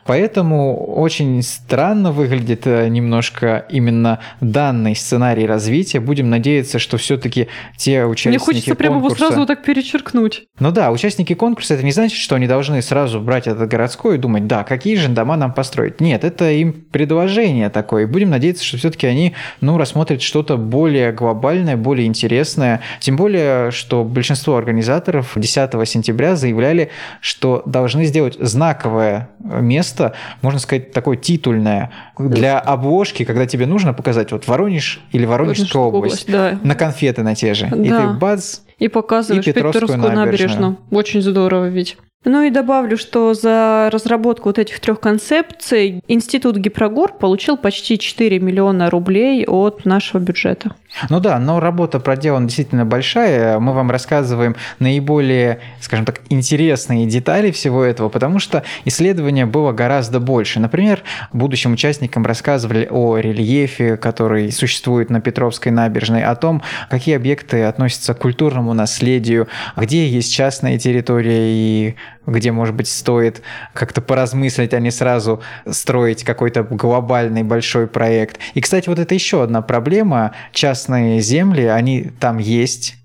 Поэтому 0.06 0.76
очень 0.96 1.42
странно 1.42 2.12
выглядит 2.12 2.66
э, 2.66 2.88
немножко 2.88 3.66
именно 3.70 4.20
данный 4.40 4.96
сценарий 4.96 5.46
развития. 5.46 6.00
Будем 6.00 6.30
надеяться, 6.30 6.80
что 6.80 6.98
все-таки 6.98 7.48
те 7.78 8.06
участники 8.06 8.30
Мне 8.30 8.40
хочется 8.40 8.76
прямо 8.76 8.98
его 8.98 9.10
сразу 9.12 9.46
так 9.46 9.64
перечеркнуть. 9.64 10.44
Ну 10.60 10.72
да, 10.72 10.92
участники 10.92 11.34
конкурса, 11.34 11.76
это 11.76 11.84
не 11.84 11.92
значит, 11.92 12.18
что 12.18 12.36
они 12.36 12.48
должны 12.48 12.82
сразу 12.82 13.20
брать 13.20 13.48
этот 13.48 13.70
городской 13.70 14.16
и 14.16 14.18
думать, 14.18 14.48
да, 14.48 14.64
какие 14.64 14.96
же 14.96 15.10
дома 15.10 15.38
нам 15.38 15.54
построить. 15.54 16.02
Нет, 16.02 16.24
это 16.24 16.52
им 16.52 16.74
предложение 16.74 17.70
такое. 17.70 18.08
Будем 18.08 18.30
надеяться, 18.30 18.64
что 18.64 18.78
все-таки 18.78 19.08
они, 19.08 19.34
ну, 19.62 19.78
рассмотрят 19.78 20.22
что-то 20.22 20.58
более 20.58 21.12
глобальное, 21.12 21.78
более 21.78 22.08
интересное. 22.08 22.82
Тем 23.00 23.16
более, 23.16 23.72
что 23.72 24.04
большинство 24.04 24.58
организаторов 24.58 25.34
10 25.36 25.88
сентября 25.88 26.36
заявляли, 26.36 26.90
что 27.22 27.64
должны 27.66 28.06
сделать 28.06 28.38
знаковое 28.40 29.30
место 29.44 30.14
можно 30.42 30.60
сказать, 30.60 30.92
такое 30.92 31.18
титульное 31.18 31.92
для 32.18 32.60
обложки, 32.60 33.26
когда 33.26 33.46
тебе 33.46 33.66
нужно 33.66 33.94
показать 33.94 34.32
вот 34.32 34.48
Воронеж 34.48 35.02
или 35.12 35.26
Воронежская 35.26 35.82
область, 35.82 36.30
область 36.30 36.32
да. 36.32 36.60
на 36.64 36.76
конфеты 36.76 37.24
на 37.24 37.36
те 37.36 37.54
же. 37.54 37.68
Да. 37.68 37.78
И 37.78 37.90
ты 37.90 38.14
бац, 38.18 38.60
и 38.78 38.88
показываешь 38.88 39.46
и 39.46 39.52
Петровскую, 39.52 39.88
Петровскую 39.88 40.16
набережную. 40.16 40.52
набережную. 40.52 40.78
Очень 40.92 41.22
здорово 41.22 41.68
ведь. 41.68 41.98
Ну 42.24 42.44
и 42.44 42.52
добавлю, 42.52 42.98
что 42.98 43.34
за 43.34 43.90
разработку 43.92 44.50
вот 44.50 44.60
этих 44.60 44.80
трех 44.80 45.00
концепций 45.00 46.04
Институт 46.08 46.56
Гипрогор 46.58 47.14
получил 47.14 47.58
почти 47.58 47.98
4 47.98 48.40
миллиона 48.40 48.92
рублей 48.92 49.44
от 49.48 49.86
нашего 49.86 50.20
бюджета. 50.20 50.76
Ну 51.10 51.20
да, 51.20 51.40
но 51.40 51.60
работа 51.60 52.00
проделана 52.00 52.46
действительно 52.46 52.86
большая. 52.86 53.58
Мы 53.58 53.74
вам 53.74 53.90
рассказываем 53.90 54.56
наиболее, 54.78 55.62
скажем 55.80 56.06
так, 56.06 56.22
интересные 56.30 57.08
детали 57.08 57.50
всего 57.50 57.84
этого, 57.84 58.10
потому 58.10 58.38
что 58.38 58.64
исследования 58.86 59.48
было 59.48 59.72
гораздо 59.72 60.20
больше. 60.20 60.60
Например, 60.60 61.02
будущим 61.34 61.74
участникам 61.74 62.24
рассказывали 62.24 62.88
о 62.92 63.18
рельефе, 63.18 63.98
который 63.98 64.52
существует 64.52 65.10
на 65.10 65.22
Петровской 65.22 65.72
набережной, 65.72 66.24
о 66.24 66.36
том, 66.36 66.62
какие 66.90 67.16
объекты 67.16 67.64
относятся 67.64 68.14
к 68.14 68.20
культурному 68.20 68.74
наследию, 68.74 69.48
где 69.76 70.08
есть 70.08 70.32
частная 70.32 70.78
территория 70.78 71.52
и 71.52 71.96
где, 72.26 72.52
может 72.52 72.76
быть, 72.76 72.88
стоит 72.88 73.42
как-то 73.74 74.02
поразмыслить, 74.02 74.74
а 74.74 74.80
не 74.80 74.92
сразу 74.92 75.42
строить 75.70 76.24
какой-то 76.24 76.64
глобальный 76.64 77.44
большой 77.44 77.88
проект. 77.88 78.40
И, 78.54 78.62
кстати, 78.62 78.90
вот 78.90 79.00
это 79.00 79.14
еще 79.14 79.44
одна 79.44 79.62
проблема. 79.62 80.34
Частные 80.52 81.22
земли, 81.22 81.64
они 81.64 82.12
там 82.20 82.38
есть, 82.38 82.96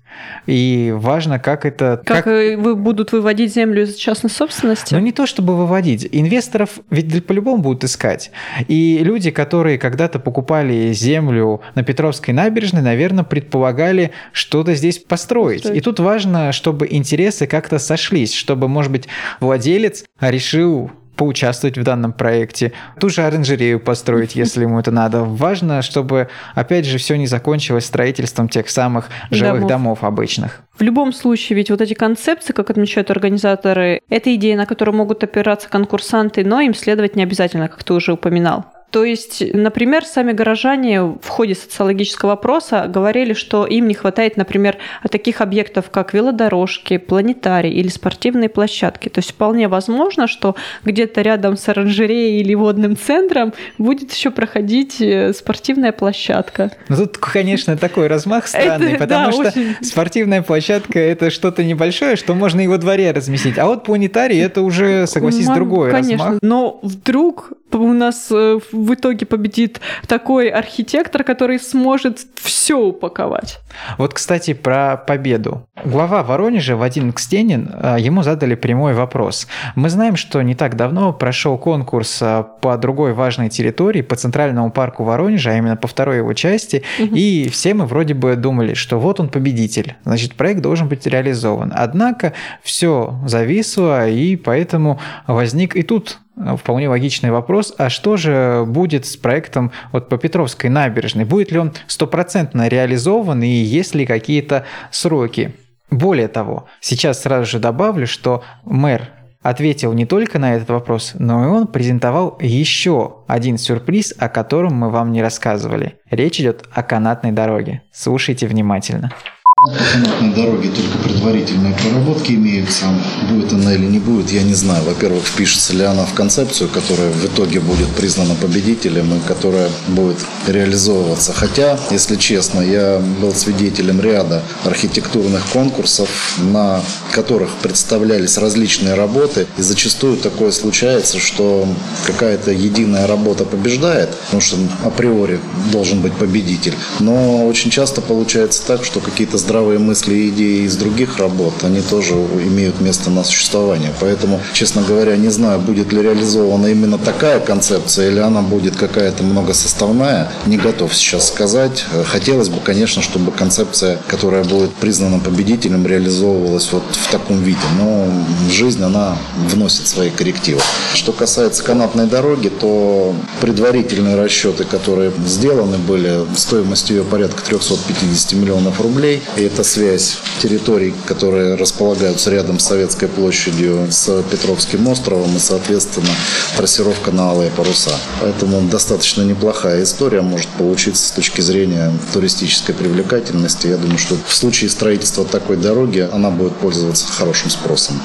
и 0.45 0.93
важно, 0.95 1.39
как 1.39 1.65
это... 1.65 2.01
Как, 2.05 2.23
как... 2.23 2.25
вы 2.25 2.75
будут 2.75 3.11
выводить 3.11 3.53
землю 3.53 3.83
из 3.83 3.95
частной 3.95 4.29
собственности? 4.29 4.93
Ну, 4.93 4.99
не 4.99 5.11
то 5.11 5.25
чтобы 5.25 5.55
выводить. 5.55 6.07
Инвесторов 6.11 6.79
ведь 6.89 7.25
по-любому 7.25 7.61
будут 7.61 7.83
искать. 7.83 8.31
И 8.67 8.99
люди, 9.03 9.31
которые 9.31 9.77
когда-то 9.77 10.19
покупали 10.19 10.93
землю 10.93 11.61
на 11.75 11.83
Петровской 11.83 12.33
набережной, 12.33 12.81
наверное, 12.81 13.23
предполагали 13.23 14.11
что-то 14.31 14.73
здесь 14.73 14.99
построить. 14.99 15.63
построить. 15.63 15.77
И 15.77 15.81
тут 15.81 15.99
важно, 15.99 16.51
чтобы 16.51 16.87
интересы 16.89 17.47
как-то 17.47 17.79
сошлись, 17.79 18.33
чтобы, 18.33 18.67
может 18.67 18.91
быть, 18.91 19.07
владелец 19.39 20.05
решил 20.19 20.91
поучаствовать 21.17 21.77
в 21.77 21.83
данном 21.83 22.13
проекте, 22.13 22.71
ту 22.99 23.09
же 23.09 23.23
оранжерею 23.23 23.79
построить, 23.79 24.35
если 24.43 24.61
ему 24.61 24.79
это 24.79 24.91
надо. 24.91 25.23
Важно, 25.23 25.81
чтобы, 25.81 26.29
опять 26.55 26.85
же, 26.85 26.97
все 26.97 27.17
не 27.17 27.27
закончилось 27.27 27.85
строительством 27.85 28.47
тех 28.47 28.69
самых 28.69 29.09
жилых 29.31 29.67
домов. 29.67 29.69
домов 29.69 30.03
обычных. 30.03 30.61
В 30.77 30.81
любом 30.83 31.11
случае, 31.11 31.57
ведь 31.57 31.71
вот 31.71 31.81
эти 31.81 31.95
концепции, 31.95 32.53
как 32.53 32.69
отмечают 32.69 33.09
организаторы, 33.09 34.01
это 34.09 34.33
идея, 34.35 34.55
на 34.55 34.65
которую 34.65 34.95
могут 34.95 35.23
опираться 35.23 35.67
конкурсанты, 35.69 36.45
но 36.45 36.61
им 36.61 36.75
следовать 36.75 37.15
не 37.15 37.23
обязательно, 37.23 37.67
как 37.67 37.83
ты 37.83 37.93
уже 37.93 38.13
упоминал. 38.13 38.65
То 38.91 39.03
есть, 39.03 39.43
например, 39.53 40.05
сами 40.05 40.31
горожане 40.31 41.01
в 41.01 41.27
ходе 41.27 41.55
социологического 41.55 42.33
опроса 42.33 42.85
говорили, 42.87 43.33
что 43.33 43.65
им 43.65 43.87
не 43.87 43.93
хватает, 43.93 44.37
например, 44.37 44.77
таких 45.11 45.41
объектов, 45.41 45.89
как 45.91 46.13
велодорожки, 46.13 46.97
планетарий 46.97 47.71
или 47.71 47.89
спортивные 47.89 48.47
площадки. 48.47 49.09
То 49.09 49.19
есть 49.19 49.31
вполне 49.31 49.67
возможно, 49.67 50.27
что 50.27 50.55
где-то 50.85 51.21
рядом 51.21 51.57
с 51.57 51.67
оранжереей 51.67 52.39
или 52.39 52.55
водным 52.55 52.95
центром 52.95 53.53
будет 53.77 54.13
еще 54.13 54.31
проходить 54.31 55.01
э, 55.01 55.33
спортивная 55.33 55.91
площадка. 55.91 56.71
Ну 56.87 56.95
тут, 56.95 57.17
конечно, 57.17 57.75
такой 57.75 58.07
размах 58.07 58.47
странный, 58.47 58.93
это, 58.93 58.99
потому 58.99 59.43
да, 59.43 59.51
что 59.51 59.59
очень... 59.59 59.75
спортивная 59.81 60.41
площадка 60.41 60.97
это 60.97 61.29
что-то 61.29 61.63
небольшое, 61.65 62.15
что 62.15 62.35
можно 62.35 62.61
и 62.61 62.67
во 62.67 62.77
дворе 62.77 63.11
разместить. 63.11 63.57
А 63.57 63.65
вот 63.65 63.83
планетарий 63.83 64.39
это 64.39 64.61
уже, 64.61 65.07
согласись, 65.07 65.47
другой 65.47 65.91
конечно. 65.91 66.23
размах. 66.23 66.39
Но 66.41 66.79
вдруг 66.83 67.51
у 67.73 67.93
нас 67.93 68.27
э, 68.31 68.59
в 68.83 68.93
итоге 68.93 69.25
победит 69.25 69.79
такой 70.07 70.49
архитектор, 70.49 71.23
который 71.23 71.59
сможет 71.59 72.19
все 72.35 72.77
упаковать. 72.77 73.59
Вот, 73.97 74.13
кстати, 74.13 74.53
про 74.53 74.97
победу. 74.97 75.67
Глава 75.85 76.23
Воронежа 76.23 76.75
Вадим 76.75 77.13
Кстенин, 77.13 77.69
э, 77.73 77.97
ему 77.99 78.23
задали 78.23 78.55
прямой 78.55 78.93
вопрос. 78.93 79.47
Мы 79.75 79.89
знаем, 79.89 80.15
что 80.15 80.41
не 80.41 80.55
так 80.55 80.75
давно 80.75 81.13
прошел 81.13 81.57
конкурс 81.57 82.19
э, 82.21 82.43
по 82.61 82.77
другой 82.77 83.13
важной 83.13 83.49
территории, 83.49 84.01
по 84.01 84.15
Центральному 84.15 84.71
парку 84.71 85.03
Воронежа, 85.03 85.51
а 85.51 85.57
именно 85.57 85.75
по 85.75 85.87
второй 85.87 86.17
его 86.17 86.33
части, 86.33 86.83
угу. 86.99 87.15
и 87.15 87.49
все 87.49 87.73
мы 87.73 87.85
вроде 87.85 88.13
бы 88.13 88.35
думали, 88.35 88.73
что 88.73 88.99
вот 88.99 89.19
он 89.19 89.29
победитель, 89.29 89.95
значит, 90.03 90.35
проект 90.35 90.61
должен 90.61 90.87
быть 90.87 91.05
реализован. 91.05 91.71
Однако 91.75 92.33
все 92.63 93.19
зависло, 93.25 94.09
и 94.09 94.35
поэтому 94.35 94.99
возник 95.27 95.75
и 95.75 95.83
тут 95.83 96.19
вполне 96.57 96.89
логичный 96.89 97.31
вопрос, 97.31 97.73
а 97.77 97.89
что 97.89 98.17
же 98.17 98.63
будет 98.67 99.05
с 99.05 99.17
проектом 99.17 99.71
вот 99.91 100.09
по 100.09 100.17
Петровской 100.17 100.69
набережной? 100.69 101.25
Будет 101.25 101.51
ли 101.51 101.59
он 101.59 101.73
стопроцентно 101.87 102.67
реализован 102.67 103.43
и 103.43 103.47
есть 103.47 103.95
ли 103.95 104.05
какие-то 104.05 104.65
сроки? 104.91 105.55
Более 105.89 106.27
того, 106.27 106.65
сейчас 106.81 107.21
сразу 107.21 107.45
же 107.45 107.59
добавлю, 107.59 108.07
что 108.07 108.43
мэр 108.65 109.09
ответил 109.41 109.93
не 109.93 110.05
только 110.05 110.39
на 110.39 110.55
этот 110.55 110.69
вопрос, 110.69 111.13
но 111.17 111.45
и 111.45 111.47
он 111.47 111.67
презентовал 111.67 112.37
еще 112.41 113.23
один 113.27 113.57
сюрприз, 113.57 114.13
о 114.17 114.27
котором 114.27 114.73
мы 114.73 114.89
вам 114.89 115.11
не 115.11 115.21
рассказывали. 115.21 115.95
Речь 116.09 116.39
идет 116.41 116.65
о 116.73 116.83
канатной 116.83 117.31
дороге. 117.31 117.83
Слушайте 117.93 118.47
внимательно. 118.47 119.11
Канатной 119.59 120.35
дороге 120.35 120.69
только 120.69 120.99
предварительные 120.99 121.73
проработки 121.73 122.33
имеются. 122.33 122.85
Будет 123.27 123.51
она 123.53 123.73
или 123.73 123.85
не 123.85 123.97
будет, 123.97 124.31
я 124.31 124.43
не 124.43 124.53
знаю. 124.53 124.83
Во-первых, 124.83 125.25
впишется 125.25 125.73
ли 125.73 125.83
она 125.83 126.05
в 126.05 126.13
концепцию, 126.13 126.69
которая 126.69 127.09
в 127.09 127.25
итоге 127.25 127.59
будет 127.59 127.87
признана 127.87 128.35
победителем 128.35 129.15
и 129.15 129.27
которая 129.27 129.71
будет 129.87 130.17
реализовываться. 130.45 131.33
Хотя, 131.33 131.79
если 131.89 132.17
честно, 132.17 132.61
я 132.61 133.01
был 133.19 133.33
свидетелем 133.33 133.99
ряда 133.99 134.43
архитектурных 134.63 135.43
конкурсов, 135.47 136.37
на 136.37 136.83
которых 137.11 137.49
представлялись 137.63 138.37
различные 138.37 138.93
работы. 138.93 139.47
И 139.57 139.63
зачастую 139.63 140.17
такое 140.17 140.51
случается, 140.51 141.17
что 141.17 141.67
какая-то 142.05 142.51
единая 142.51 143.07
работа 143.07 143.43
побеждает, 143.43 144.09
потому 144.25 144.39
что 144.39 144.57
априори 144.83 145.39
должен 145.71 146.01
быть 146.01 146.13
победитель. 146.13 146.75
Но 146.99 147.47
очень 147.47 147.71
часто 147.71 148.01
получается 148.01 148.61
так, 148.63 148.85
что 148.85 148.99
какие-то 148.99 149.39
здравые 149.47 149.79
мысли 149.79 150.13
и 150.13 150.29
идеи 150.29 150.65
из 150.65 150.75
других 150.75 151.19
работ, 151.19 151.63
они 151.63 151.79
тоже 151.79 152.15
имеют 152.15 152.81
место 152.81 153.09
на 153.09 153.23
существование. 153.23 153.93
Поэтому, 154.01 154.41
честно 154.51 154.81
говоря, 154.81 155.15
не 155.15 155.29
знаю, 155.29 155.59
будет 155.59 155.93
ли 155.93 156.01
реализована 156.01 156.67
именно 156.67 156.97
такая 156.97 157.39
концепция 157.39 158.09
или 158.11 158.19
она 158.19 158.41
будет 158.41 158.75
какая-то 158.75 159.23
многосоставная. 159.23 160.29
Не 160.47 160.57
готов 160.57 160.93
сейчас 160.93 161.29
сказать. 161.29 161.85
Хотелось 162.07 162.49
бы, 162.49 162.59
конечно, 162.59 163.01
чтобы 163.01 163.31
концепция, 163.31 163.99
которая 164.09 164.43
будет 164.43 164.73
признана 164.73 165.17
победителем, 165.19 165.87
реализовывалась 165.87 166.69
вот 166.73 166.83
в 166.91 167.09
таком 167.09 167.41
виде. 167.41 167.57
Но 167.79 168.05
жизнь, 168.51 168.83
она 168.83 169.17
вносит 169.37 169.87
свои 169.87 170.09
коррективы. 170.09 170.59
Что 170.93 171.13
касается 171.13 171.63
канатной 171.63 172.07
дороги, 172.07 172.49
то 172.49 173.15
предварительные 173.39 174.17
расчеты, 174.17 174.65
которые 174.65 175.13
сделаны 175.25 175.77
были, 175.77 176.25
стоимостью 176.35 176.97
ее 176.97 177.03
порядка 177.05 177.41
350 177.43 178.33
миллионов 178.33 178.81
рублей. 178.81 179.21
И 179.37 179.43
это 179.43 179.63
связь 179.63 180.17
территорий, 180.41 180.95
которые 181.05 181.53
располагаются 181.55 182.31
рядом 182.31 182.57
с 182.57 182.65
Советской 182.65 183.07
площадью, 183.07 183.87
с 183.91 184.23
Петровским 184.31 184.87
островом 184.87 185.35
и, 185.35 185.39
соответственно, 185.39 186.09
трассировка 186.55 187.11
на 187.11 187.29
алые 187.29 187.51
паруса. 187.51 187.91
Поэтому 188.19 188.61
достаточно 188.67 189.21
неплохая 189.21 189.83
история 189.83 190.21
может 190.21 190.47
получиться 190.49 191.07
с 191.07 191.11
точки 191.11 191.41
зрения 191.41 191.93
туристической 192.13 192.73
привлекательности. 192.73 193.67
Я 193.67 193.77
думаю, 193.77 193.99
что 193.99 194.15
в 194.27 194.33
случае 194.33 194.71
строительства 194.71 195.23
такой 195.23 195.57
дороги 195.57 196.07
она 196.11 196.31
будет 196.31 196.55
пользоваться 196.55 197.05
хорошим 197.05 197.51
спросом. 197.51 198.01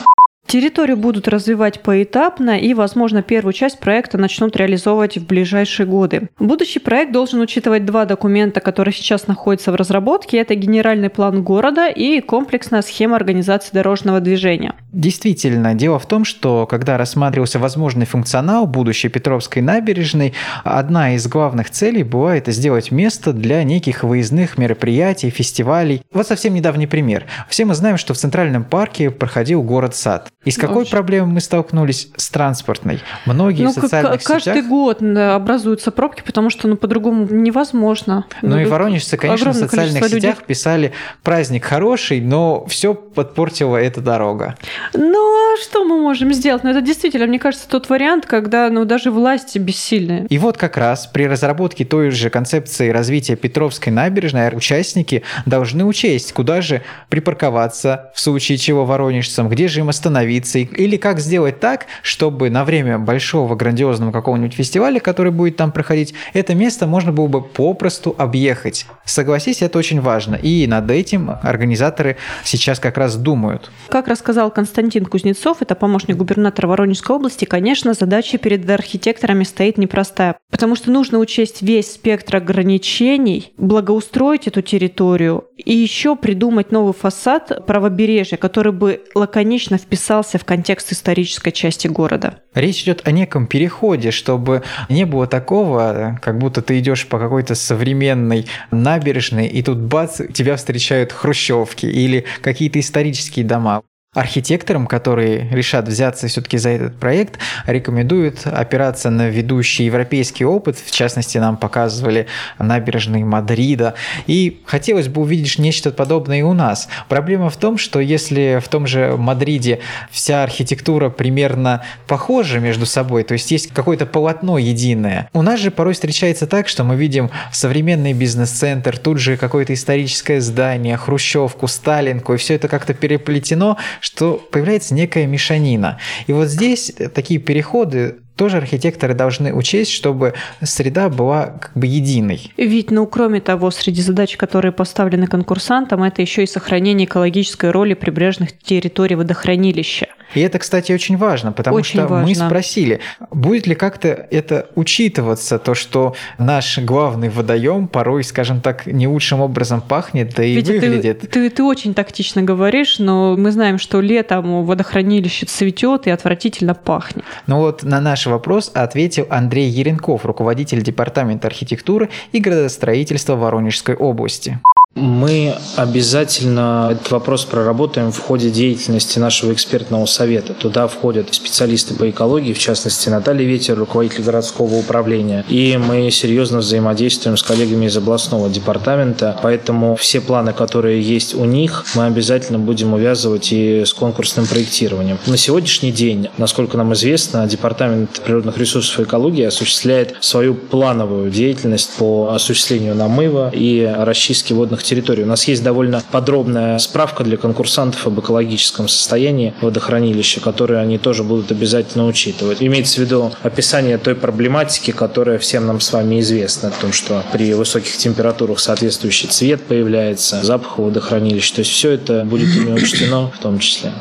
Территорию 0.53 0.99
будут 0.99 1.29
развивать 1.29 1.81
поэтапно 1.81 2.59
и, 2.59 2.75
возможно, 2.75 3.23
первую 3.23 3.55
часть 3.55 3.79
проекта 3.81 4.19
начнут 4.19 4.55
реализовывать 4.55 5.17
в 5.17 5.27
ближайшие 5.27 5.87
годы. 5.87 6.29
Будущий 6.39 6.79
проект 6.79 7.11
должен 7.11 7.41
учитывать 7.41 7.87
два 7.87 8.05
документа, 8.05 8.61
которые 8.61 8.93
сейчас 8.93 9.27
находятся 9.27 9.73
в 9.73 9.77
разработке. 9.77 10.37
Это 10.37 10.55
генеральный 10.55 11.09
план 11.09 11.43
города 11.43 11.89
и 11.89 12.21
комплексная 12.21 12.83
схема 12.83 13.17
организации 13.17 13.73
дорожного 13.73 14.21
движения. 14.21 14.75
Действительно, 14.93 15.73
дело 15.73 15.99
в 15.99 16.05
том, 16.05 16.27
что 16.27 16.67
когда 16.67 16.99
рассматривался 16.99 17.59
возможный 17.59 18.05
функционал 18.05 18.67
будущей 18.67 19.09
Петровской 19.09 19.63
набережной, 19.63 20.35
одна 20.65 21.15
из 21.15 21.27
главных 21.29 21.71
целей 21.71 22.03
была 22.03 22.37
это 22.37 22.53
сделать 22.53 22.91
место 22.91 23.33
для 23.33 23.65
неких 23.65 24.05
выездных 24.05 24.59
мероприятий, 24.59 25.31
фестивалей. 25.31 26.03
Вот 26.13 26.27
совсем 26.27 26.53
недавний 26.53 26.87
пример. 26.87 27.25
Все 27.49 27.65
мы 27.65 27.75
знаем, 27.75 27.97
что 27.97 28.13
в 28.13 28.19
Центральном 28.19 28.65
парке 28.65 29.11
проходил 29.11 29.63
город-сад. 29.63 30.29
И 30.45 30.51
с 30.51 30.57
какой 30.57 30.83
Очень. 30.83 30.91
проблемой 30.91 31.35
мы 31.35 31.41
столкнулись? 31.41 32.09
С 32.17 32.29
транспортной. 32.31 33.01
Многие 33.27 33.63
ну, 33.65 33.71
в 33.71 33.75
социальных 33.75 34.25
каждый 34.25 34.55
сетях... 34.55 34.67
год 34.67 35.03
образуются 35.03 35.93
пробки, 35.93 36.23
потому 36.25 36.51
что 36.51 36.67
ну, 36.67 36.77
по-другому 36.77 37.27
невозможно. 37.31 38.27
Ну, 38.43 38.51
ну 38.51 38.59
и 38.59 38.65
воронежцы, 38.65 39.17
конечно, 39.17 39.53
в 39.53 39.55
социальных 39.55 40.05
сетях 40.05 40.13
людей. 40.13 40.35
писали 40.47 40.93
«праздник 41.23 41.65
хороший, 41.65 42.21
но 42.21 42.67
все 42.67 42.95
подпортила 42.95 43.77
эта 43.77 44.01
дорога». 44.01 44.57
Ну, 44.95 45.55
а 45.55 45.57
что 45.63 45.85
мы 45.85 46.01
можем 46.01 46.33
сделать? 46.33 46.65
Ну, 46.65 46.71
это 46.71 46.81
действительно, 46.81 47.27
мне 47.27 47.39
кажется, 47.39 47.69
тот 47.69 47.89
вариант, 47.89 48.27
когда 48.27 48.69
ну, 48.69 48.85
даже 48.85 49.13
власти 49.13 49.59
бессильные. 49.59 50.27
И 50.29 50.39
вот 50.39 50.57
как 50.57 50.77
раз 50.77 51.07
при 51.07 51.29
разработке 51.29 51.85
той 51.85 52.11
же 52.11 52.31
концепции 52.31 52.89
развития 52.89 53.37
Петровской 53.37 53.93
набережной 53.93 54.49
участники 54.57 55.23
должны 55.47 55.85
учесть, 55.85 56.33
куда 56.33 56.63
же 56.63 56.83
припарковаться 57.09 58.11
в 58.15 58.21
случае 58.21 58.59
чего 58.59 58.85
воронежцам, 58.85 59.49
где 59.49 59.69
же 59.69 59.81
им 59.81 59.89
остановиться, 59.89 60.32
остановиться, 60.33 60.59
или 60.59 60.97
как 60.97 61.21
сделать 61.21 61.61
так, 61.61 61.87
чтобы 62.03 62.51
на 62.51 62.65
время 62.65 62.99
большого 62.99 63.55
грандиозного 63.55 64.13
какого-нибудь 64.13 64.55
фестиваля, 64.55 65.01
который 65.01 65.33
будет 65.33 65.57
там 65.57 65.73
проходить, 65.73 66.15
это 66.33 66.55
место 66.55 66.87
можно 66.87 67.13
было 67.13 67.27
бы 67.27 67.43
попросту 67.43 68.15
объехать. 68.19 68.87
Согласись, 69.05 69.63
это 69.63 69.79
очень 69.79 70.01
важно. 70.01 70.37
И 70.37 70.67
над 70.67 70.91
этим 70.91 71.31
организаторы 71.43 72.17
сейчас 72.45 72.79
как 72.79 72.99
раз 72.99 73.17
думают. 73.17 73.71
Как 73.89 74.09
рассказал 74.09 74.51
Константин 74.51 75.07
Кузнецов, 75.07 75.63
это 75.63 75.75
помощник 75.75 76.17
губернатора 76.17 76.67
Воронежской 76.69 77.17
области, 77.17 77.45
конечно, 77.45 77.95
задача 77.95 78.39
перед 78.39 78.69
архитекторами 78.69 79.45
стоит 79.45 79.79
непростая, 79.79 80.37
потому 80.51 80.77
что 80.77 80.91
нужно 80.91 81.19
учесть 81.19 81.63
весь 81.63 81.93
спектр 81.93 82.37
ограничений, 82.37 83.53
благоустроить 83.57 84.47
эту 84.47 84.63
территорию 84.63 85.45
и 85.57 85.75
еще 85.75 86.17
придумать 86.17 86.73
новый 86.73 86.93
фасад 86.93 87.67
правобережья, 87.67 88.37
который 88.37 88.73
бы 88.73 89.03
лаконично 89.15 89.79
вписал 89.79 90.22
вписался 90.23 90.39
в 90.39 90.45
контекст 90.45 90.93
исторической 90.93 91.51
части 91.51 91.89
города. 91.89 92.39
Речь 92.55 92.83
идет 92.83 93.07
о 93.07 93.11
неком 93.11 93.47
переходе, 93.47 94.11
чтобы 94.11 94.63
не 94.89 95.05
было 95.05 95.27
такого, 95.27 96.19
как 96.23 96.39
будто 96.39 96.63
ты 96.63 96.79
идешь 96.79 97.07
по 97.07 97.19
какой-то 97.19 97.55
современной 97.55 98.47
набережной, 98.71 99.49
и 99.49 99.63
тут 99.63 99.79
бац, 99.79 100.21
тебя 100.33 100.57
встречают 100.57 101.13
хрущевки 101.13 101.87
или 101.87 102.25
какие-то 102.41 102.79
исторические 102.79 103.45
дома. 103.45 103.83
Архитекторам, 104.15 104.87
которые 104.87 105.49
решат 105.49 105.89
взяться 105.89 106.29
все-таки 106.29 106.59
за 106.59 106.69
этот 106.69 107.01
проект, 107.01 107.39
рекомендуют 107.65 108.47
опираться 108.47 109.09
на 109.09 109.31
ведущий 109.31 109.85
европейский 109.85 110.45
опыт. 110.45 110.77
В 110.77 110.91
частности, 110.91 111.39
нам 111.39 111.57
показывали 111.57 112.27
набережные 112.59 113.25
Мадрида. 113.25 113.95
И 114.27 114.61
хотелось 114.67 115.09
бы 115.09 115.23
увидеть 115.23 115.59
нечто 115.59 115.93
подобное 115.93 116.41
и 116.41 116.43
у 116.43 116.53
нас. 116.53 116.91
Проблема 117.09 117.49
в 117.49 117.57
том, 117.57 117.79
что 117.79 118.01
если 118.01 118.61
в 118.63 118.69
том 118.69 118.87
же 118.87 119.17
Мадриде 119.17 119.79
вся 120.11 120.43
архитектура 120.43 121.09
примерно 121.09 121.83
похожа 122.07 122.61
между 122.61 122.85
собой, 122.85 123.25
то 123.25 123.33
есть 123.33 123.51
есть 123.51 123.73
какое-то 123.73 124.05
полотно 124.05 124.59
единое, 124.59 125.31
у 125.33 125.41
нас 125.41 125.59
же 125.59 125.71
порой 125.71 125.95
встречается 125.95 126.47
так, 126.47 126.69
что 126.69 126.85
мы 126.85 126.97
видим 126.97 127.31
современный 127.51 128.13
бизнес-центр, 128.13 128.99
тут 128.99 129.17
же 129.17 129.39
какое-то 129.39 129.73
историческое 129.73 130.43
здание, 130.43 130.99
хрущевку, 130.99 131.67
сталинку, 131.67 132.35
и 132.35 132.37
все 132.37 132.57
это 132.57 132.69
как-то 132.69 132.93
переплетено, 132.93 133.79
что 134.03 134.37
появляется 134.37 134.95
некая 134.95 135.27
мешанина. 135.27 136.01
И 136.27 136.33
вот 136.33 136.49
здесь 136.49 136.93
такие 137.15 137.39
переходы 137.39 138.19
тоже 138.37 138.59
архитекторы 138.59 139.15
должны 139.15 139.53
учесть, 139.53 139.93
чтобы 139.93 140.35
среда 140.63 141.09
была 141.09 141.47
как 141.61 141.73
бы 141.75 141.87
единой. 141.87 142.53
Ведь, 142.57 142.91
ну, 142.91 143.07
кроме 143.07 143.41
того, 143.41 143.71
среди 143.71 144.03
задач, 144.03 144.37
которые 144.37 144.73
поставлены 144.73 145.27
конкурсантам, 145.27 146.03
это 146.03 146.23
еще 146.23 146.43
и 146.45 146.47
сохранение 146.47 147.07
экологической 147.07 147.71
роли 147.71 147.95
прибрежных 147.95 148.57
территорий 148.59 149.17
водохранилища. 149.17 150.09
И 150.35 150.41
это, 150.41 150.59
кстати, 150.59 150.93
очень 150.93 151.17
важно, 151.17 151.53
потому 151.53 151.77
очень 151.77 152.01
что 152.01 152.09
важно. 152.09 152.29
мы 152.29 152.35
спросили, 152.35 153.01
будет 153.31 153.67
ли 153.67 153.75
как-то 153.75 154.09
это 154.09 154.69
учитываться, 154.75 155.59
то, 155.59 155.75
что 155.75 156.15
наш 156.39 156.79
главный 156.79 157.29
водоем 157.29 157.87
порой, 157.87 158.25
скажем 158.25 158.61
так, 158.61 158.87
не 158.87 159.07
лучшим 159.07 159.41
образом 159.41 159.83
пахнет, 159.83 160.35
да 160.35 160.45
и 160.45 160.55
Ведь 160.55 160.69
выглядит. 160.69 161.21
Ты, 161.21 161.27
ты, 161.27 161.51
ты 161.51 161.63
очень 161.63 161.95
тактично 161.95 162.43
говоришь, 162.43 162.99
но 162.99 163.37
мы 163.37 163.51
знаем, 163.51 163.79
что 163.79 164.01
летом 164.01 164.65
водохранилище 164.65 165.47
цветет 165.47 166.07
и 166.07 166.11
отвратительно 166.11 166.75
пахнет. 166.75 167.25
Ну 167.47 167.59
вот 167.59 167.83
на 167.83 168.01
наш 168.01 168.22
вопрос 168.31 168.71
ответил 168.75 169.27
Андрей 169.31 169.69
Еренков, 169.69 170.25
руководитель 170.25 170.83
департамента 170.83 171.49
архитектуры 171.49 172.11
и 172.33 172.41
градостроительства 172.41 173.37
Воронежской 173.37 173.95
области. 173.95 174.59
Мы 174.95 175.55
обязательно 175.77 176.91
этот 176.93 177.11
вопрос 177.11 177.47
проработаем 177.47 178.13
в 178.13 178.19
ходе 178.19 178.51
деятельности 178.51 179.19
нашего 179.19 179.55
экспертного 179.55 180.05
совета. 180.05 180.53
Туда 180.53 180.87
входят 180.87 181.33
специалисты 181.35 181.95
по 181.95 182.11
экологии, 182.11 182.53
в 182.53 182.59
частности 182.59 183.09
Наталья 183.09 183.47
Ветер, 183.47 183.79
руководитель 183.79 184.23
городского 184.23 184.75
управления. 184.75 185.47
И 185.49 185.79
мы 185.79 186.11
серьезно 186.11 186.59
взаимодействуем 186.59 187.39
с 187.39 187.43
коллегами 187.43 187.87
из 187.87 187.97
областного 187.97 188.51
департамента, 188.51 189.39
поэтому 189.43 189.97
все 189.97 190.21
планы, 190.21 190.53
которые 190.53 191.01
есть 191.01 191.35
у 191.35 191.47
них, 191.47 191.87
мы 191.95 192.05
обязательно 192.05 192.59
будем 192.59 192.93
увязывать 192.93 193.51
и 193.51 193.85
с 193.87 193.95
конкурсным 193.95 194.47
проектированием. 194.47 195.19
На 195.27 195.39
сегодняшний 195.39 195.93
день, 195.93 196.29
насколько 196.37 196.77
нам 196.77 196.93
известно, 196.93 197.47
Департамент 197.47 198.21
природных 198.25 198.59
ресурсов 198.59 199.01
и 199.01 199.03
экологии 199.05 199.45
осуществляет 199.45 200.17
свою 200.21 200.55
плановую 200.55 201.31
деятельность 201.31 201.97
по 201.97 202.33
осуществлению 202.35 202.95
намыва 202.95 203.51
и 203.55 203.91
расчистки 203.99 204.53
водных 204.83 204.89
территорий. 204.89 205.23
У 205.23 205.27
нас 205.27 205.49
есть 205.49 205.63
довольно 205.63 206.03
подробная 206.11 206.79
справка 206.79 207.25
для 207.25 207.37
конкурсантов 207.37 208.07
об 208.07 208.19
экологическом 208.21 208.89
состоянии 208.89 209.55
водохранилища, 209.61 210.41
которую 210.41 210.81
они 210.81 210.99
тоже 210.99 211.23
будут 211.23 211.51
обязательно 211.53 212.07
учитывать. 212.07 212.59
Имеется 212.61 212.97
в 212.97 213.05
виду 213.05 213.33
описание 213.43 213.99
той 213.99 214.15
проблематики, 214.15 214.91
которая 214.91 215.39
всем 215.39 215.67
нам 215.67 215.81
с 215.81 215.93
вами 215.93 216.21
известна, 216.21 216.69
о 216.69 216.81
том, 216.81 216.93
что 216.93 217.23
при 217.33 217.55
высоких 217.55 217.97
температурах 217.97 218.59
соответствующий 218.59 219.29
цвет 219.29 219.63
появляется, 219.63 220.43
запах 220.43 220.79
водохранилища. 220.79 221.55
То 221.55 221.61
есть 221.61 221.71
все 221.71 221.91
это 221.93 222.25
будет 222.25 222.55
ими 222.57 222.73
учтено 222.73 223.31
в 223.31 223.39
том 223.39 223.59
числе. 223.59 223.93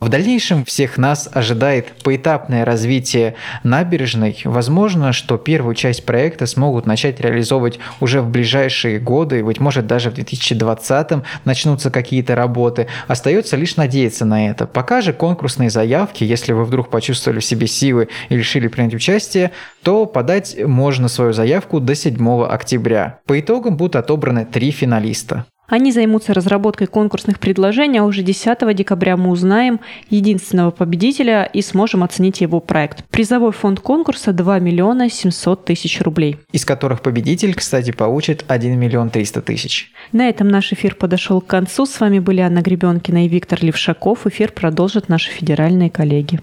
В 0.00 0.08
дальнейшем 0.08 0.64
всех 0.64 0.96
нас 0.96 1.28
ожидает 1.30 1.92
поэтапное 2.02 2.64
развитие 2.64 3.34
набережной. 3.64 4.40
Возможно, 4.44 5.12
что 5.12 5.36
первую 5.36 5.74
часть 5.74 6.06
проекта 6.06 6.46
смогут 6.46 6.86
начать 6.86 7.20
реализовывать 7.20 7.78
уже 8.00 8.22
в 8.22 8.30
ближайшие 8.30 8.98
годы, 8.98 9.44
быть 9.44 9.60
может 9.60 9.86
даже 9.86 10.10
в 10.10 10.14
2020 10.14 11.22
начнутся 11.44 11.90
какие-то 11.90 12.34
работы. 12.34 12.86
Остается 13.08 13.56
лишь 13.56 13.76
надеяться 13.76 14.24
на 14.24 14.48
это. 14.48 14.66
Пока 14.66 15.02
же 15.02 15.12
конкурсные 15.12 15.68
заявки, 15.68 16.24
если 16.24 16.54
вы 16.54 16.64
вдруг 16.64 16.88
почувствовали 16.88 17.40
в 17.40 17.44
себе 17.44 17.66
силы 17.66 18.08
и 18.30 18.38
решили 18.38 18.68
принять 18.68 18.94
участие, 18.94 19.50
то 19.82 20.06
подать 20.06 20.56
можно 20.64 21.08
свою 21.08 21.34
заявку 21.34 21.78
до 21.78 21.94
7 21.94 22.44
октября. 22.44 23.18
По 23.26 23.38
итогам 23.38 23.76
будут 23.76 23.96
отобраны 23.96 24.46
три 24.46 24.70
финалиста. 24.70 25.44
Они 25.70 25.92
займутся 25.92 26.34
разработкой 26.34 26.88
конкурсных 26.88 27.38
предложений, 27.38 27.98
а 27.98 28.04
уже 28.04 28.22
10 28.22 28.74
декабря 28.74 29.16
мы 29.16 29.30
узнаем 29.30 29.78
единственного 30.10 30.72
победителя 30.72 31.44
и 31.44 31.62
сможем 31.62 32.02
оценить 32.02 32.40
его 32.40 32.58
проект. 32.58 33.04
Призовой 33.08 33.52
фонд 33.52 33.78
конкурса 33.78 34.32
2 34.32 34.58
миллиона 34.58 35.08
700 35.08 35.64
тысяч 35.64 36.00
рублей. 36.00 36.38
Из 36.50 36.64
которых 36.64 37.02
победитель, 37.02 37.54
кстати, 37.54 37.92
получит 37.92 38.44
1 38.48 38.76
миллион 38.76 39.10
300 39.10 39.42
тысяч. 39.42 39.92
На 40.10 40.28
этом 40.28 40.48
наш 40.48 40.72
эфир 40.72 40.96
подошел 40.96 41.40
к 41.40 41.46
концу. 41.46 41.86
С 41.86 42.00
вами 42.00 42.18
были 42.18 42.40
Анна 42.40 42.62
Гребенкина 42.62 43.26
и 43.26 43.28
Виктор 43.28 43.62
Левшаков. 43.62 44.26
Эфир 44.26 44.50
продолжат 44.50 45.08
наши 45.08 45.30
федеральные 45.30 45.88
коллеги. 45.88 46.40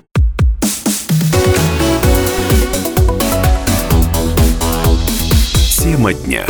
Тема 5.84 6.14
дня. 6.14 6.46